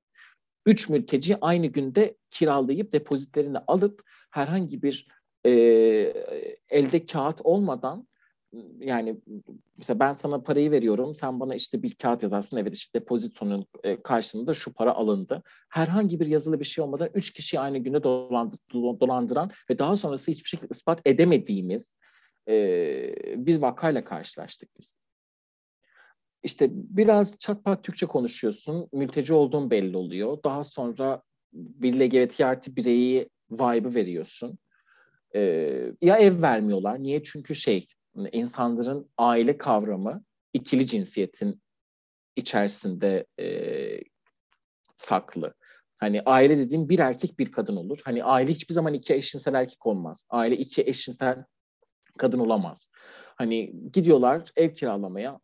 üç 0.65 0.89
mülteci 0.89 1.37
aynı 1.41 1.67
günde 1.67 2.17
kiralayıp 2.31 2.93
depozitlerini 2.93 3.57
alıp 3.57 4.03
herhangi 4.31 4.81
bir 4.81 5.07
e, 5.45 5.51
elde 6.69 7.05
kağıt 7.05 7.41
olmadan 7.43 8.07
yani 8.79 9.17
mesela 9.77 9.99
ben 9.99 10.13
sana 10.13 10.41
parayı 10.41 10.71
veriyorum, 10.71 11.15
sen 11.15 11.39
bana 11.39 11.55
işte 11.55 11.83
bir 11.83 11.95
kağıt 11.95 12.23
yazarsın, 12.23 12.57
evet 12.57 12.75
işte 12.75 12.99
depozitonun 12.99 13.65
e, 13.83 14.01
karşılığında 14.01 14.53
şu 14.53 14.73
para 14.73 14.93
alındı. 14.93 15.43
Herhangi 15.69 16.19
bir 16.19 16.27
yazılı 16.27 16.59
bir 16.59 16.65
şey 16.65 16.83
olmadan 16.83 17.09
üç 17.13 17.33
kişi 17.33 17.59
aynı 17.59 17.77
günde 17.77 18.03
dolandıran 18.73 19.51
ve 19.69 19.79
daha 19.79 19.97
sonrası 19.97 20.31
hiçbir 20.31 20.49
şekilde 20.49 20.67
ispat 20.71 21.01
edemediğimiz 21.05 21.97
e, 22.47 22.55
bir 23.35 23.61
vakayla 23.61 24.03
karşılaştık 24.03 24.69
biz. 24.79 24.99
İşte 26.43 26.69
biraz 26.71 27.37
çatpat 27.39 27.83
Türkçe 27.83 28.05
konuşuyorsun, 28.05 28.89
mülteci 28.93 29.33
olduğun 29.33 29.71
belli 29.71 29.97
oluyor. 29.97 30.37
Daha 30.43 30.63
sonra 30.63 31.21
bir 31.53 31.99
LGBT 31.99 32.41
artı 32.41 32.75
bireyi 32.75 33.29
vibe'ı 33.51 33.95
veriyorsun. 33.95 34.59
Ee, 35.35 35.41
ya 36.01 36.17
ev 36.17 36.41
vermiyorlar. 36.41 37.03
Niye? 37.03 37.23
Çünkü 37.23 37.55
şey 37.55 37.87
insanların 38.31 39.09
aile 39.17 39.57
kavramı 39.57 40.23
ikili 40.53 40.87
cinsiyetin 40.87 41.61
içerisinde 42.35 43.25
e, 43.39 43.47
saklı. 44.95 45.53
Hani 45.97 46.21
aile 46.21 46.57
dediğim 46.57 46.89
bir 46.89 46.99
erkek 46.99 47.39
bir 47.39 47.51
kadın 47.51 47.75
olur. 47.75 47.99
Hani 48.03 48.23
aile 48.23 48.51
hiçbir 48.51 48.73
zaman 48.73 48.93
iki 48.93 49.13
eşcinsel 49.13 49.53
erkek 49.53 49.85
olmaz. 49.85 50.25
Aile 50.29 50.57
iki 50.57 50.81
eşcinsel 50.81 51.43
kadın 52.17 52.39
olamaz. 52.39 52.91
Hani 53.35 53.73
gidiyorlar 53.93 54.51
ev 54.55 54.73
kiralamaya. 54.73 55.39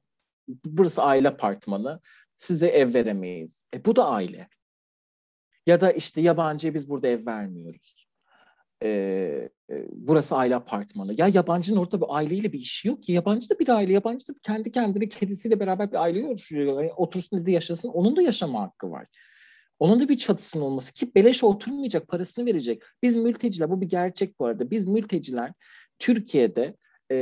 Burası 0.65 1.03
aile 1.03 1.27
apartmanı. 1.29 1.99
Size 2.38 2.67
ev 2.67 2.93
veremeyiz. 2.93 3.63
E 3.73 3.86
bu 3.86 3.95
da 3.95 4.05
aile. 4.08 4.47
Ya 5.65 5.81
da 5.81 5.91
işte 5.91 6.21
yabancıya 6.21 6.73
biz 6.73 6.89
burada 6.89 7.08
ev 7.08 7.25
vermiyoruz 7.25 8.05
e, 8.84 8.89
e, 9.69 9.86
burası 9.91 10.36
aile 10.36 10.55
apartmanı. 10.55 11.13
Ya 11.17 11.27
yabancının 11.27 11.77
orada 11.79 12.01
bir 12.01 12.05
aileyle 12.10 12.53
bir 12.53 12.60
işi 12.60 12.88
yok 12.88 13.03
ki. 13.03 13.12
Yabancı 13.12 13.49
da 13.49 13.60
bir 13.60 13.69
aile. 13.69 13.93
Yabancı 13.93 14.27
da 14.27 14.34
kendi 14.41 14.71
kendine 14.71 15.10
kedisiyle 15.10 15.60
beraber 15.60 15.91
bir 15.91 16.01
aile 16.01 16.27
oluşturuyor. 16.27 16.81
Yani 16.81 16.93
otursun 16.93 17.39
dedi 17.39 17.51
yaşasın. 17.51 17.89
Onun 17.89 18.15
da 18.15 18.21
yaşama 18.21 18.62
hakkı 18.62 18.91
var. 18.91 19.08
Onun 19.79 19.99
da 19.99 20.10
bir 20.10 20.17
çatısının 20.17 20.63
olması 20.63 20.93
ki 20.93 21.15
beleş 21.15 21.43
oturmayacak, 21.43 22.08
parasını 22.08 22.45
verecek. 22.45 22.84
Biz 23.03 23.15
mülteciler, 23.15 23.69
bu 23.69 23.81
bir 23.81 23.89
gerçek 23.89 24.39
bu 24.39 24.45
arada. 24.45 24.71
Biz 24.71 24.88
mülteciler 24.88 25.53
Türkiye'de 25.99 26.75
e, 27.11 27.17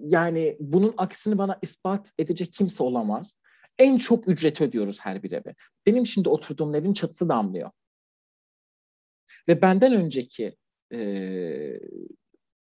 yani 0.00 0.56
bunun 0.60 0.94
aksini 0.96 1.38
bana 1.38 1.58
ispat 1.62 2.12
edecek 2.18 2.52
kimse 2.52 2.82
olamaz. 2.82 3.40
En 3.78 3.98
çok 3.98 4.28
ücret 4.28 4.60
ödüyoruz 4.60 5.00
her 5.00 5.22
bir 5.22 5.32
eve. 5.32 5.54
Benim 5.86 6.06
şimdi 6.06 6.28
oturduğum 6.28 6.74
evin 6.74 6.92
çatısı 6.92 7.28
damlıyor. 7.28 7.70
Ve 9.48 9.62
benden 9.62 9.92
önceki 9.92 10.56
e, 10.92 11.80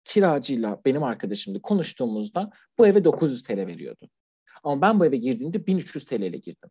kiracıyla 0.04 0.80
benim 0.84 1.02
arkadaşımla 1.02 1.62
konuştuğumuzda 1.62 2.50
bu 2.78 2.86
eve 2.86 3.04
900 3.04 3.42
TL 3.42 3.66
veriyordu. 3.66 4.10
Ama 4.64 4.82
ben 4.82 5.00
bu 5.00 5.06
eve 5.06 5.16
girdiğimde 5.16 5.66
1300 5.66 6.04
TL 6.04 6.20
ile 6.20 6.38
girdim. 6.38 6.70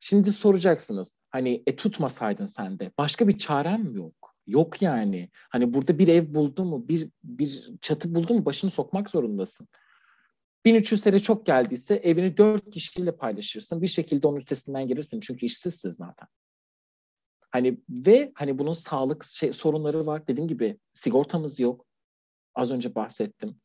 Şimdi 0.00 0.32
soracaksınız 0.32 1.16
hani 1.30 1.62
e 1.66 1.76
tutmasaydın 1.76 2.46
sen 2.46 2.78
de 2.78 2.92
başka 2.98 3.28
bir 3.28 3.38
çarem 3.38 3.94
yok. 3.94 4.29
Yok 4.50 4.82
yani. 4.82 5.30
Hani 5.48 5.74
burada 5.74 5.98
bir 5.98 6.08
ev 6.08 6.34
buldun 6.34 6.66
mu, 6.66 6.88
bir 6.88 7.08
bir 7.24 7.70
çatı 7.80 8.14
buldun 8.14 8.36
mu 8.36 8.44
başını 8.44 8.70
sokmak 8.70 9.10
zorundasın. 9.10 9.68
1300 10.64 11.00
TL 11.00 11.18
çok 11.18 11.46
geldiyse 11.46 11.94
evini 11.94 12.36
4 12.36 12.70
kişiyle 12.70 13.16
paylaşırsın. 13.16 13.82
Bir 13.82 13.86
şekilde 13.86 14.26
onun 14.26 14.36
üstesinden 14.36 14.88
gelirsin. 14.88 15.20
Çünkü 15.20 15.46
işsizsin 15.46 15.90
zaten. 15.90 16.28
Hani 17.50 17.80
ve 17.88 18.32
hani 18.34 18.58
bunun 18.58 18.72
sağlık 18.72 19.24
şey, 19.24 19.52
sorunları 19.52 20.06
var. 20.06 20.26
Dediğim 20.26 20.48
gibi 20.48 20.78
sigortamız 20.92 21.60
yok. 21.60 21.86
Az 22.54 22.70
önce 22.70 22.94
bahsettim. 22.94 23.60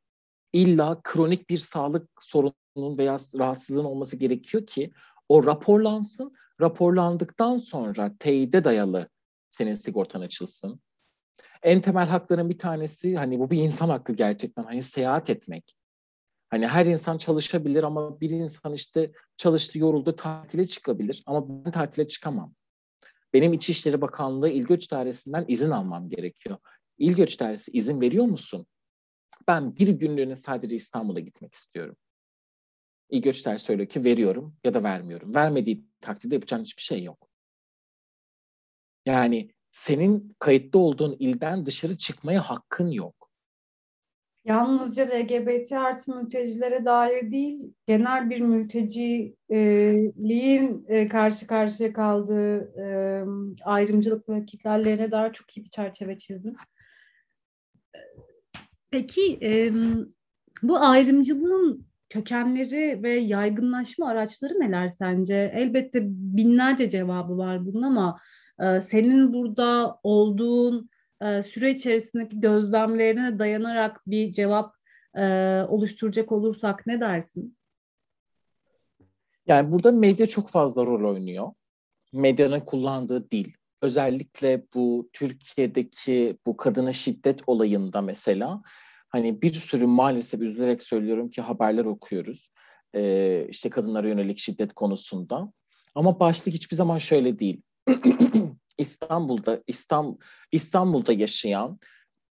İlla 0.53 1.01
kronik 1.03 1.49
bir 1.49 1.57
sağlık 1.57 2.09
sorununun 2.19 2.97
veya 2.97 3.17
rahatsızlığın 3.35 3.85
olması 3.85 4.15
gerekiyor 4.15 4.65
ki 4.65 4.91
o 5.29 5.45
raporlansın. 5.45 6.33
Raporlandıktan 6.61 7.57
sonra 7.57 8.17
teyide 8.19 8.63
dayalı 8.63 9.09
senin 9.55 9.73
sigortan 9.73 10.21
açılsın. 10.21 10.81
En 11.63 11.81
temel 11.81 12.07
hakların 12.07 12.49
bir 12.49 12.57
tanesi 12.57 13.15
hani 13.15 13.39
bu 13.39 13.51
bir 13.51 13.57
insan 13.57 13.89
hakkı 13.89 14.13
gerçekten 14.13 14.63
hani 14.63 14.81
seyahat 14.81 15.29
etmek. 15.29 15.75
Hani 16.49 16.67
her 16.67 16.85
insan 16.85 17.17
çalışabilir 17.17 17.83
ama 17.83 18.21
bir 18.21 18.29
insan 18.29 18.73
işte 18.73 19.11
çalıştı, 19.37 19.79
yoruldu, 19.79 20.15
tatile 20.15 20.67
çıkabilir 20.67 21.23
ama 21.25 21.65
ben 21.65 21.71
tatile 21.71 22.07
çıkamam. 22.07 22.53
Benim 23.33 23.53
İçişleri 23.53 24.01
Bakanlığı 24.01 24.49
İl 24.49 24.63
Göç 24.63 24.91
Dairesi'nden 24.91 25.45
izin 25.47 25.71
almam 25.71 26.09
gerekiyor. 26.09 26.57
İl 26.97 27.15
Göç 27.15 27.39
Dairesi 27.39 27.71
izin 27.71 28.01
veriyor 28.01 28.25
musun? 28.25 28.67
Ben 29.47 29.75
bir 29.75 29.87
günlüğüne 29.87 30.35
sadece 30.35 30.75
İstanbul'a 30.75 31.19
gitmek 31.19 31.53
istiyorum. 31.53 31.95
İl 33.09 33.21
Göç 33.21 33.45
Dairesi 33.45 33.65
söylüyor 33.65 33.89
ki 33.89 34.03
veriyorum 34.03 34.55
ya 34.63 34.73
da 34.73 34.83
vermiyorum. 34.83 35.35
Vermediği 35.35 35.85
takdirde 36.01 36.35
yapacağın 36.35 36.63
hiçbir 36.63 36.81
şey 36.81 37.03
yok. 37.03 37.29
Yani 39.05 39.51
senin 39.71 40.35
kayıtlı 40.39 40.79
olduğun 40.79 41.15
ilden 41.19 41.65
dışarı 41.65 41.97
çıkmaya 41.97 42.49
hakkın 42.49 42.87
yok. 42.87 43.25
Yalnızca 44.45 45.05
LGBT 45.05 45.71
artı 45.71 46.15
mültecilere 46.15 46.85
dair 46.85 47.31
değil, 47.31 47.73
genel 47.87 48.29
bir 48.29 48.39
mülteciliğin 48.39 50.85
e, 50.87 51.07
karşı 51.07 51.47
karşıya 51.47 51.93
kaldığı 51.93 52.57
e, 52.79 52.85
ayrımcılık 53.63 54.29
ve 54.29 54.45
kitlerlerine 54.45 55.11
daha 55.11 55.33
çok 55.33 55.57
iyi 55.57 55.63
bir 55.63 55.69
çerçeve 55.69 56.17
çizdim. 56.17 56.55
Peki 58.91 59.39
e, 59.41 59.73
bu 60.63 60.79
ayrımcılığın 60.79 61.85
kökenleri 62.09 63.03
ve 63.03 63.13
yaygınlaşma 63.13 64.07
araçları 64.07 64.59
neler 64.59 64.89
sence? 64.89 65.51
Elbette 65.55 65.99
binlerce 66.07 66.89
cevabı 66.89 67.37
var 67.37 67.65
bunun 67.65 67.81
ama 67.81 68.19
e, 68.59 68.81
senin 68.81 69.33
burada 69.33 69.99
olduğun 70.03 70.89
e, 71.21 71.43
süre 71.43 71.71
içerisindeki 71.71 72.39
gözlemlerine 72.39 73.39
dayanarak 73.39 74.01
bir 74.07 74.33
cevap 74.33 74.75
e, 75.15 75.25
oluşturacak 75.69 76.31
olursak 76.31 76.87
ne 76.87 76.99
dersin? 76.99 77.57
Yani 79.47 79.71
burada 79.71 79.91
medya 79.91 80.27
çok 80.27 80.49
fazla 80.49 80.85
rol 80.85 81.13
oynuyor. 81.13 81.51
Medyanın 82.13 82.59
kullandığı 82.59 83.31
dil. 83.31 83.53
Özellikle 83.81 84.65
bu 84.73 85.09
Türkiye'deki 85.13 86.37
bu 86.45 86.57
kadına 86.57 86.93
şiddet 86.93 87.41
olayında 87.47 88.01
mesela 88.01 88.61
hani 89.09 89.41
bir 89.41 89.53
sürü 89.53 89.85
maalesef 89.85 90.41
üzülerek 90.41 90.83
söylüyorum 90.83 91.29
ki 91.29 91.41
haberler 91.41 91.85
okuyoruz. 91.85 92.51
Ee, 92.95 93.47
işte 93.49 93.69
kadınlara 93.69 94.07
yönelik 94.07 94.37
şiddet 94.37 94.73
konusunda. 94.73 95.51
Ama 95.95 96.19
başlık 96.19 96.53
hiçbir 96.53 96.75
zaman 96.75 96.97
şöyle 96.97 97.39
değil. 97.39 97.61
İstanbul'da 98.77 99.63
İstanbul 99.67 100.17
İstanbul'da 100.51 101.13
yaşayan 101.13 101.79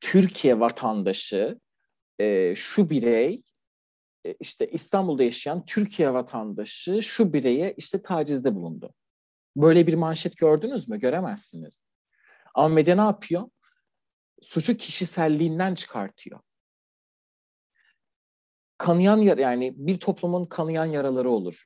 Türkiye 0.02 0.60
vatandaşı 0.60 1.60
e, 2.20 2.56
şu 2.56 2.90
birey 2.90 3.44
e, 4.26 4.34
işte 4.40 4.68
İstanbul'da 4.72 5.24
yaşayan 5.24 5.66
Türkiye 5.66 6.14
vatandaşı 6.14 7.04
şu 7.04 7.34
bireye 7.34 7.74
işte 7.78 8.02
tacizde 8.02 8.56
bulundu. 8.56 8.94
Böyle 9.56 9.88
bir 9.88 9.94
manşet 9.94 10.38
gördünüz 10.38 10.90
mü? 10.90 11.00
Göremezsiniz. 11.00 11.84
Ama 12.56 12.68
medya 12.68 12.96
ne 12.96 13.02
yapıyor? 13.02 13.50
Suçu 14.42 14.78
kişiselliğinden 14.78 15.76
çıkartıyor. 15.76 16.40
Kanayan 18.78 19.18
yani 19.18 19.74
bir 19.78 20.00
toplumun 20.00 20.46
kanayan 20.46 20.86
yaraları 20.86 21.30
olur. 21.30 21.66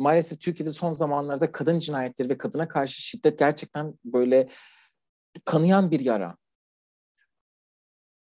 Maalesef 0.00 0.40
Türkiye'de 0.40 0.72
son 0.72 0.92
zamanlarda 0.92 1.52
kadın 1.52 1.78
cinayetleri 1.78 2.28
ve 2.28 2.38
kadına 2.38 2.68
karşı 2.68 3.02
şiddet 3.02 3.38
gerçekten 3.38 3.94
böyle 4.04 4.48
kanayan 5.44 5.90
bir 5.90 6.00
yara. 6.00 6.36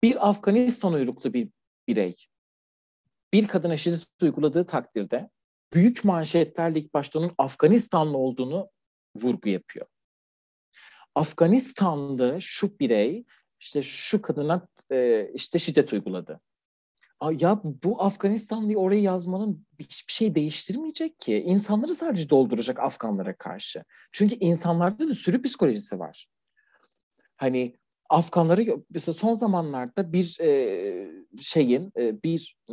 Bir 0.02 0.28
Afganistan 0.28 0.92
uyruklu 0.92 1.32
bir 1.32 1.48
birey 1.88 2.16
bir 3.32 3.48
kadına 3.48 3.76
şiddet 3.76 4.06
uyguladığı 4.22 4.66
takdirde 4.66 5.30
büyük 5.72 6.04
manşetlerle 6.04 6.80
ilk 6.80 6.94
başta 6.94 7.18
onun 7.18 7.34
Afganistanlı 7.38 8.18
olduğunu 8.18 8.70
vurgu 9.16 9.48
yapıyor. 9.48 9.86
Afganistan'da 11.14 12.40
şu 12.40 12.78
birey 12.78 13.24
işte 13.60 13.82
şu 13.82 14.22
kadına 14.22 14.68
e, 14.90 15.28
işte 15.34 15.58
şiddet 15.58 15.92
uyguladı. 15.92 16.40
Ya 17.30 17.60
bu 17.64 18.02
Afganistanlıyı 18.02 18.78
oraya 18.78 19.00
yazmanın 19.00 19.66
hiçbir 19.78 20.12
şey 20.12 20.34
değiştirmeyecek 20.34 21.20
ki. 21.20 21.36
İnsanları 21.46 21.94
sadece 21.94 22.30
dolduracak 22.30 22.80
Afganlara 22.80 23.36
karşı. 23.36 23.84
Çünkü 24.12 24.34
insanlarda 24.34 25.08
da 25.08 25.14
sürü 25.14 25.42
psikolojisi 25.42 25.98
var. 25.98 26.28
Hani 27.36 27.76
Afganları 28.08 28.84
mesela 28.90 29.14
son 29.14 29.34
zamanlarda 29.34 30.12
bir 30.12 30.40
e, 30.40 31.10
şeyin 31.40 31.92
e, 31.96 32.22
bir 32.22 32.56
e, 32.68 32.72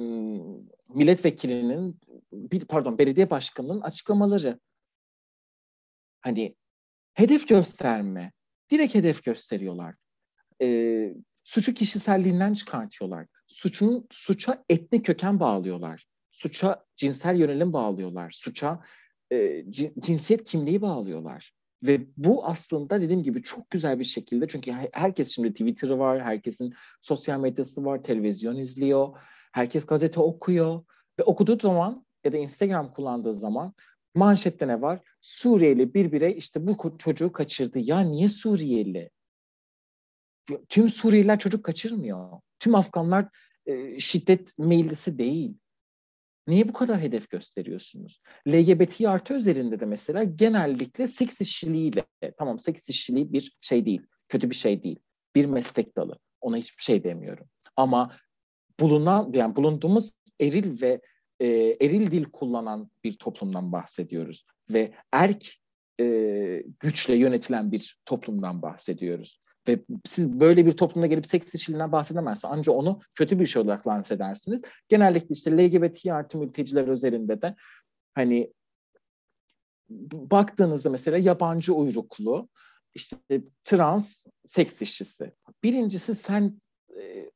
milletvekilinin 0.90 2.00
bir 2.34 2.66
pardon 2.66 2.98
belediye 2.98 3.30
başkanının 3.30 3.82
açıklamaları 3.82 4.60
hani 6.22 6.56
hedef 7.14 7.48
gösterme 7.48 8.32
direkt 8.72 8.96
hedef 8.96 9.24
gösteriyorlar. 9.24 9.96
E, 10.62 11.14
suçu 11.44 11.74
kişiselliğinden 11.74 12.54
çıkartıyorlar. 12.54 13.26
Suçun 13.50 14.08
suça 14.12 14.64
etnik 14.70 15.06
köken 15.06 15.40
bağlıyorlar. 15.40 16.06
Suça 16.32 16.86
cinsel 16.96 17.36
yönelim 17.36 17.74
bağlıyorlar. 17.74 18.32
Suça 18.32 18.84
e, 19.32 19.66
cinsiyet 20.00 20.44
kimliği 20.44 20.82
bağlıyorlar. 20.82 21.54
Ve 21.84 22.08
bu 22.18 22.46
aslında 22.46 23.02
dediğim 23.02 23.24
gibi 23.24 23.44
çok 23.44 23.70
güzel 23.70 24.00
bir 24.00 24.04
şekilde 24.04 24.48
çünkü 24.48 24.72
herkes 24.94 25.36
şimdi 25.36 25.52
Twitter'ı 25.52 26.00
var, 26.00 26.22
herkesin 26.24 26.74
sosyal 27.02 27.40
medyası 27.40 27.86
var, 27.86 28.04
televizyon 28.04 28.56
izliyor, 28.56 29.18
herkes 29.52 29.86
gazete 29.86 30.20
okuyor 30.20 30.84
ve 31.20 31.24
okuduğu 31.24 31.60
zaman 31.60 32.06
ya 32.24 32.34
da 32.34 32.38
Instagram 32.38 32.94
kullandığı 32.94 33.34
zaman 33.34 33.74
manşette 34.16 34.68
ne 34.68 34.82
var? 34.82 35.02
Suriyeli 35.22 35.94
bir 35.94 36.12
birey 36.12 36.38
işte 36.38 36.68
bu 36.68 36.98
çocuğu 36.98 37.32
kaçırdı. 37.32 37.80
Ya 37.80 38.00
niye 38.00 38.28
Suriyeli? 38.28 39.10
Tüm 40.70 40.90
Suriyeliler 40.90 41.40
çocuk 41.40 41.66
kaçırmıyor. 41.66 42.40
Tüm 42.60 42.76
Afganlar 42.76 43.28
e, 43.66 44.00
şiddet 44.00 44.58
meyillisi 44.58 45.18
değil. 45.18 45.54
Niye 46.48 46.68
bu 46.68 46.74
kadar 46.74 47.02
hedef 47.02 47.30
gösteriyorsunuz? 47.30 48.22
LGBT 48.48 49.02
artı 49.02 49.34
özelinde 49.34 49.80
de 49.80 49.86
mesela 49.86 50.24
genellikle 50.24 51.08
seks 51.08 51.42
işçiliğiyle, 51.42 52.06
tamam 52.38 52.60
seks 52.60 52.90
işçiliği 52.90 53.34
bir 53.34 53.58
şey 53.62 53.86
değil, 53.86 54.02
kötü 54.30 54.50
bir 54.50 54.56
şey 54.56 54.84
değil. 54.84 55.00
Bir 55.36 55.46
meslek 55.46 55.98
dalı. 55.98 56.20
Ona 56.42 56.58
hiçbir 56.58 56.84
şey 56.84 57.04
demiyorum. 57.04 57.48
Ama 57.76 58.18
bulunan, 58.80 59.32
yani 59.34 59.56
bulunduğumuz 59.56 60.12
eril 60.40 60.82
ve 60.82 61.02
e, 61.40 61.48
eril 61.82 62.12
dil 62.12 62.24
kullanan 62.24 62.92
bir 63.04 63.18
toplumdan 63.18 63.72
bahsediyoruz. 63.72 64.46
Ve 64.72 64.94
erk 65.12 65.54
e, 66.00 66.64
güçle 66.80 67.16
yönetilen 67.16 67.72
bir 67.72 67.98
toplumdan 68.06 68.62
bahsediyoruz. 68.62 69.42
Ve 69.70 69.80
siz 70.06 70.40
böyle 70.40 70.66
bir 70.66 70.72
toplumda 70.72 71.08
gelip 71.08 71.28
seks 71.28 71.56
işçiliğinden 71.56 71.92
bahsedemezsiniz. 71.92 72.54
Ancak 72.58 72.76
onu 72.76 73.00
kötü 73.16 73.40
bir 73.40 73.46
şey 73.46 73.62
olarak 73.62 73.88
lanse 73.88 74.16
edersiniz. 74.16 74.62
Genellikle 74.90 75.28
işte 75.30 75.58
LGBT 75.58 76.06
artı 76.06 76.38
mülteciler 76.38 76.88
özelinde 76.88 77.42
de 77.42 77.56
hani 78.14 78.54
baktığınızda 80.14 80.90
mesela 80.90 81.18
yabancı 81.18 81.74
uyruklu, 81.74 82.50
işte 82.96 83.18
trans 83.64 84.26
seks 84.46 84.82
işçisi. 84.82 85.32
Birincisi 85.64 86.16
sen 86.16 86.60
e, 87.02 87.32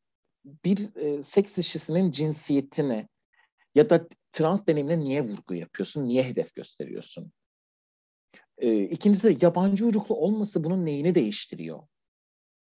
bir 0.65 0.95
e, 0.95 1.23
seks 1.23 1.57
işçisinin 1.57 2.11
cinsiyetini 2.11 3.07
ya 3.75 3.89
da 3.89 4.07
trans 4.31 4.67
deneyimine 4.67 4.99
niye 4.99 5.21
vurgu 5.21 5.55
yapıyorsun, 5.55 6.03
niye 6.03 6.23
hedef 6.23 6.55
gösteriyorsun? 6.55 7.31
E, 8.57 8.83
ikincisi 8.83 9.29
de 9.29 9.45
yabancı 9.45 9.85
uyruklu 9.85 10.15
olması 10.15 10.63
bunun 10.63 10.85
neyini 10.85 11.15
değiştiriyor? 11.15 11.79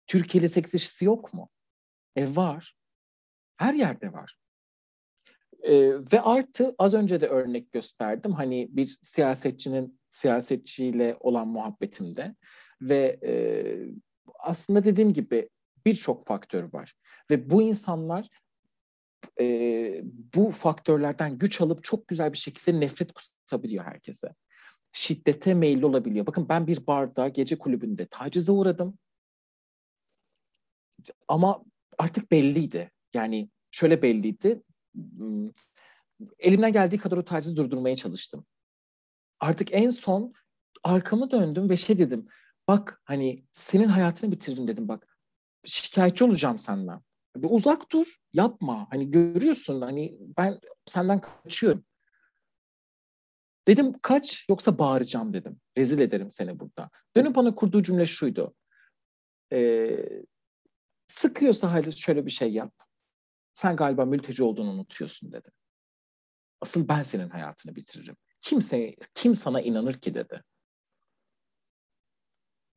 Türkiye'li 0.09 0.49
seks 0.49 0.75
işçisi 0.75 1.05
yok 1.05 1.35
mu? 1.35 1.49
E 2.17 2.37
var. 2.37 2.75
Her 3.57 3.75
yerde 3.75 4.13
var. 4.13 4.37
E, 5.63 5.91
ve 6.13 6.21
artı 6.21 6.75
az 6.79 6.95
önce 6.95 7.21
de 7.21 7.27
örnek 7.27 7.73
gösterdim. 7.73 8.33
Hani 8.33 8.69
bir 8.71 8.99
siyasetçinin 9.03 10.01
siyasetçiyle 10.11 11.17
olan 11.21 11.49
muhabbetimde 11.49 12.35
ve 12.81 13.19
e, 13.27 13.33
aslında 14.39 14.85
dediğim 14.85 15.13
gibi 15.13 15.49
birçok 15.87 16.27
faktör 16.27 16.73
var. 16.73 16.95
Ve 17.31 17.51
bu 17.51 17.63
insanlar 17.63 18.29
e, 19.41 20.01
bu 20.35 20.51
faktörlerden 20.51 21.39
güç 21.39 21.61
alıp 21.61 21.85
çok 21.85 22.09
güzel 22.09 22.33
bir 22.33 22.39
şekilde 22.39 22.81
nefret 22.81 23.13
kusabiliyor 23.13 23.85
herkese. 23.85 24.35
Şiddete 24.93 25.55
meyilli 25.55 25.87
olabiliyor. 25.87 26.27
Bakın 26.27 26.49
ben 26.49 26.67
bir 26.67 26.87
barda, 26.87 27.29
gece 27.29 27.59
kulübünde 27.59 28.07
tacize 28.07 28.53
uğradım. 28.53 28.99
Ama 31.29 31.65
artık 31.99 32.31
belliydi. 32.31 32.91
Yani 33.15 33.51
şöyle 33.71 34.03
belliydi. 34.03 34.63
Hmm, 34.95 35.51
elimden 36.39 36.73
geldiği 36.73 36.99
kadar 36.99 37.17
o 37.17 37.25
tacizi 37.25 37.57
durdurmaya 37.57 37.97
çalıştım. 37.97 38.47
Artık 39.41 39.69
en 39.73 39.91
son 39.91 40.33
arkamı 40.85 41.31
döndüm 41.31 41.71
ve 41.71 41.77
şey 41.77 41.99
dedim. 41.99 42.29
Bak 42.69 43.03
hani 43.05 43.45
senin 43.53 43.89
hayatını 43.89 44.33
bitiririm 44.33 44.69
dedim 44.69 44.89
bak. 44.89 45.19
Şikayetçi 45.65 46.25
olacağım 46.25 46.59
senden. 46.59 47.01
Bir 47.37 47.49
uzak 47.51 47.93
dur, 47.93 48.17
yapma. 48.33 48.87
Hani 48.91 49.11
görüyorsun 49.11 49.81
hani 49.81 50.19
ben 50.39 50.61
senden 50.87 51.21
kaçıyorum. 51.21 51.85
Dedim 53.69 53.93
kaç 54.03 54.45
yoksa 54.49 54.79
bağıracağım 54.79 55.33
dedim. 55.33 55.61
Rezil 55.79 55.99
ederim 55.99 56.31
seni 56.31 56.61
burada. 56.61 56.91
Dönüp 57.17 57.37
bana 57.37 57.55
kurduğu 57.55 57.83
cümle 57.83 58.07
şuydu. 58.07 58.55
Ee, 59.53 60.23
Sıkıyorsa 61.09 61.73
hadi 61.73 61.99
şöyle 61.99 62.27
bir 62.27 62.31
şey 62.31 62.53
yap. 62.53 62.75
Sen 63.55 63.77
galiba 63.77 64.05
mülteci 64.05 64.43
olduğunu 64.43 64.71
unutuyorsun 64.71 65.33
dedi. 65.33 65.49
Asıl 66.61 66.89
ben 66.89 67.03
senin 67.03 67.29
hayatını 67.29 67.77
bitiririm. 67.77 68.17
Kimse, 68.41 68.97
kim 69.15 69.35
sana 69.35 69.61
inanır 69.61 69.95
ki 69.95 70.15
dedi. 70.15 70.43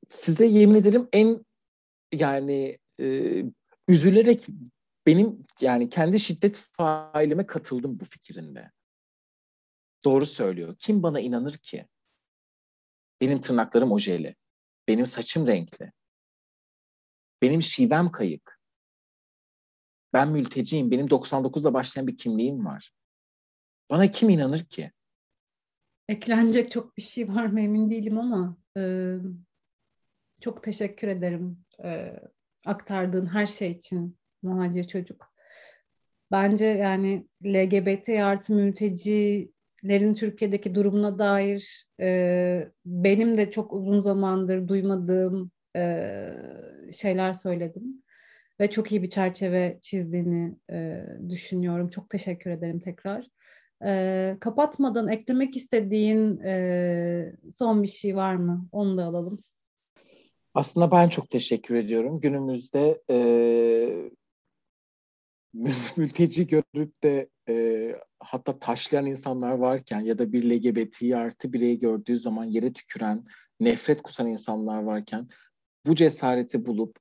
Size 0.10 0.46
yemin 0.46 0.76
ederim 0.76 1.10
en 1.14 1.46
yani 2.14 2.80
e, 3.00 3.36
üzülerek 3.88 4.48
benim 5.06 5.46
yani 5.62 5.90
kendi 5.90 6.20
şiddet 6.20 6.58
failime 6.58 7.46
katıldım 7.46 8.00
bu 8.00 8.06
fikrinde. 8.06 8.72
Doğru 10.04 10.26
söylüyor. 10.26 10.76
Kim 10.80 11.04
bana 11.04 11.20
inanır 11.20 11.58
ki? 11.58 11.88
Benim 13.22 13.42
tırnaklarım 13.42 13.92
ojeli. 13.92 14.36
Benim 14.88 15.06
saçım 15.06 15.48
renkli. 15.48 15.92
Benim 17.42 17.62
şivem 17.62 18.12
kayık. 18.12 18.62
Ben 20.14 20.32
mülteciyim. 20.32 20.92
Benim 20.92 21.08
99'da 21.08 21.74
başlayan 21.74 22.08
bir 22.08 22.18
kimliğim 22.18 22.66
var. 22.66 22.92
Bana 23.90 24.12
kim 24.12 24.30
inanır 24.30 24.64
ki? 24.64 24.92
Eklenecek 26.10 26.72
çok 26.72 26.98
bir 26.98 27.02
şey 27.02 27.28
var 27.28 27.46
mı 27.46 27.62
emin 27.62 27.90
değilim 27.90 28.18
ama 28.18 28.58
e, 28.78 29.16
çok 30.42 30.64
teşekkür 30.64 31.08
ederim 31.08 31.58
e, 31.84 32.20
aktardığın 32.66 33.26
her 33.26 33.46
şey 33.46 33.72
için 33.72 34.18
muhacir 34.44 34.84
çocuk. 34.84 35.32
Bence 36.32 36.66
yani 36.66 37.28
LGBT 37.46 38.10
artı 38.10 38.54
mültecilerin 38.54 40.14
Türkiye'deki 40.14 40.76
durumuna 40.76 41.20
dair 41.20 41.86
e, 42.00 42.72
benim 42.86 43.38
de 43.38 43.52
çok 43.52 43.74
uzun 43.74 44.02
zamandır 44.02 44.68
duymadığım 44.68 45.52
e, 45.76 45.82
şeyler 46.94 47.34
söyledim. 47.34 48.04
Ve 48.60 48.70
çok 48.70 48.92
iyi 48.92 49.04
bir 49.04 49.10
çerçeve 49.10 49.80
çizdiğini 49.82 50.56
e, 50.72 51.06
düşünüyorum. 51.30 51.90
Çok 51.90 52.10
teşekkür 52.10 52.50
ederim 52.50 52.80
tekrar. 52.80 53.28
E, 53.86 54.38
kapatmadan 54.40 55.08
eklemek 55.08 55.56
istediğin 55.56 56.40
e, 56.40 57.36
son 57.58 57.84
bir 57.84 57.88
şey 57.88 58.16
var 58.16 58.36
mı? 58.36 58.68
Onu 58.72 58.98
da 58.98 59.06
alalım. 59.06 59.44
Aslında 60.54 60.92
ben 60.92 61.10
çok 61.10 61.30
teşekkür 61.30 61.76
ediyorum. 61.76 62.20
Günümüzde 62.20 63.02
e, 63.10 63.18
mülteci 65.98 66.48
görüp 66.48 67.04
de 67.04 67.30
e, 67.50 67.96
hatta 68.20 68.60
taşlayan 68.60 69.06
insanlar 69.06 69.52
varken 69.52 70.00
ya 70.00 70.18
da 70.18 70.34
bir 70.34 70.50
LGBT 70.50 71.16
artı 71.16 71.54
bireyi 71.54 71.80
gördüğü 71.80 72.18
zaman 72.18 72.46
yere 72.46 72.74
tüküren, 72.74 73.26
nefret 73.60 74.02
kusan 74.02 74.28
insanlar 74.28 74.84
varken 74.84 75.30
bu 75.86 75.96
cesareti 75.96 76.66
bulup 76.66 76.98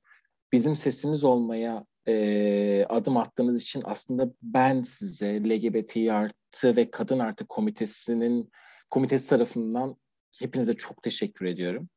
bizim 0.51 0.75
sesimiz 0.75 1.23
olmaya 1.23 1.85
e, 2.07 2.85
adım 2.89 3.17
attığınız 3.17 3.61
için 3.61 3.81
aslında 3.85 4.33
ben 4.41 4.81
size 4.81 5.43
LGBT 5.43 5.97
artı 5.97 6.75
ve 6.75 6.91
kadın 6.91 7.19
artı 7.19 7.45
komitesinin 7.47 8.51
komitesi 8.89 9.29
tarafından 9.29 9.95
hepinize 10.39 10.73
çok 10.73 11.03
teşekkür 11.03 11.45
ediyorum. 11.45 11.89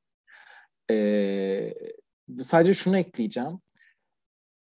E, 0.91 1.75
sadece 2.43 2.75
şunu 2.75 2.99
ekleyeceğim. 2.99 3.61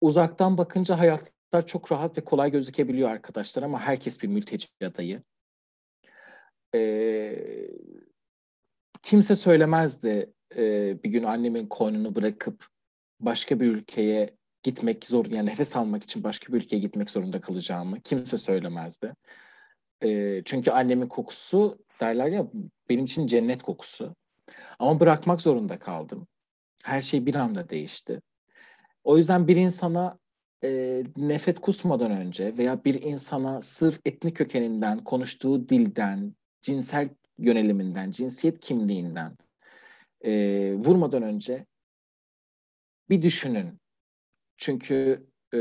Uzaktan 0.01 0.57
bakınca 0.57 0.99
hayatlar 0.99 1.67
çok 1.67 1.91
rahat 1.91 2.17
ve 2.17 2.23
kolay 2.23 2.51
gözükebiliyor 2.51 3.09
arkadaşlar 3.09 3.63
ama 3.63 3.79
herkes 3.79 4.23
bir 4.23 4.27
mülteci 4.27 4.67
adayı. 4.83 5.23
E, 6.75 7.69
kimse 9.03 9.35
söylemezdi 9.35 10.33
e, 10.55 10.95
bir 11.03 11.09
gün 11.09 11.23
annemin 11.23 11.67
koynunu 11.67 12.15
bırakıp 12.15 12.67
başka 13.19 13.59
bir 13.59 13.67
ülkeye 13.67 14.35
gitmek 14.63 15.05
zor 15.05 15.25
yani 15.25 15.49
nefes 15.49 15.75
almak 15.75 16.03
için 16.03 16.23
başka 16.23 16.53
bir 16.53 16.57
ülkeye 16.57 16.79
gitmek 16.79 17.11
zorunda 17.11 17.41
kalacağımı 17.41 18.01
kimse 18.01 18.37
söylemezdi. 18.37 19.13
E, 20.03 20.41
çünkü 20.45 20.71
annemin 20.71 21.07
kokusu 21.07 21.79
derler 21.99 22.27
ya 22.27 22.47
benim 22.89 23.05
için 23.05 23.27
cennet 23.27 23.63
kokusu. 23.63 24.15
Ama 24.79 24.99
bırakmak 24.99 25.41
zorunda 25.41 25.79
kaldım. 25.79 26.27
Her 26.83 27.01
şey 27.01 27.25
bir 27.25 27.35
anda 27.35 27.69
değişti. 27.69 28.21
O 29.03 29.17
yüzden 29.17 29.47
bir 29.47 29.55
insana 29.55 30.19
e, 30.63 31.03
nefret 31.17 31.59
kusmadan 31.59 32.11
önce 32.11 32.57
veya 32.57 32.83
bir 32.83 33.01
insana 33.01 33.61
sırf 33.61 33.99
etnik 34.05 34.37
kökeninden, 34.37 35.03
konuştuğu 35.03 35.69
dilden, 35.69 36.35
cinsel 36.61 37.09
yöneliminden, 37.37 38.11
cinsiyet 38.11 38.59
kimliğinden 38.59 39.37
e, 40.21 40.73
vurmadan 40.73 41.23
önce 41.23 41.65
bir 43.09 43.21
düşünün. 43.21 43.79
Çünkü 44.57 45.27
e, 45.53 45.59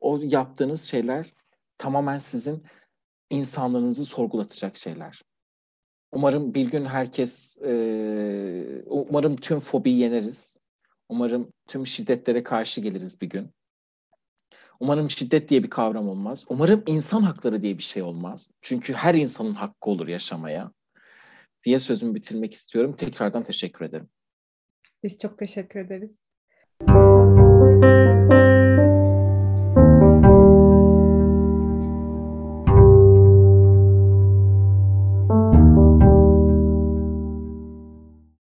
o 0.00 0.20
yaptığınız 0.22 0.82
şeyler 0.82 1.34
tamamen 1.78 2.18
sizin 2.18 2.62
insanlığınızı 3.30 4.04
sorgulatacak 4.04 4.76
şeyler. 4.76 5.22
Umarım 6.12 6.54
bir 6.54 6.70
gün 6.70 6.84
herkes, 6.84 7.58
e, 7.62 8.82
umarım 8.86 9.36
tüm 9.36 9.60
fobiyi 9.60 9.98
yeneriz. 9.98 10.56
Umarım 11.08 11.52
tüm 11.68 11.86
şiddetlere 11.86 12.42
karşı 12.42 12.80
geliriz 12.80 13.20
bir 13.20 13.28
gün. 13.28 13.50
Umarım 14.80 15.10
şiddet 15.10 15.48
diye 15.48 15.62
bir 15.62 15.70
kavram 15.70 16.08
olmaz. 16.08 16.44
Umarım 16.48 16.82
insan 16.86 17.22
hakları 17.22 17.62
diye 17.62 17.78
bir 17.78 17.82
şey 17.82 18.02
olmaz. 18.02 18.52
Çünkü 18.60 18.92
her 18.92 19.14
insanın 19.14 19.54
hakkı 19.54 19.90
olur 19.90 20.08
yaşamaya 20.08 20.72
diye 21.64 21.78
sözümü 21.78 22.14
bitirmek 22.14 22.54
istiyorum. 22.54 22.96
Tekrardan 22.96 23.42
teşekkür 23.42 23.84
ederim. 23.84 24.08
Biz 25.02 25.18
çok 25.18 25.38
teşekkür 25.38 25.80
ederiz. 25.80 26.18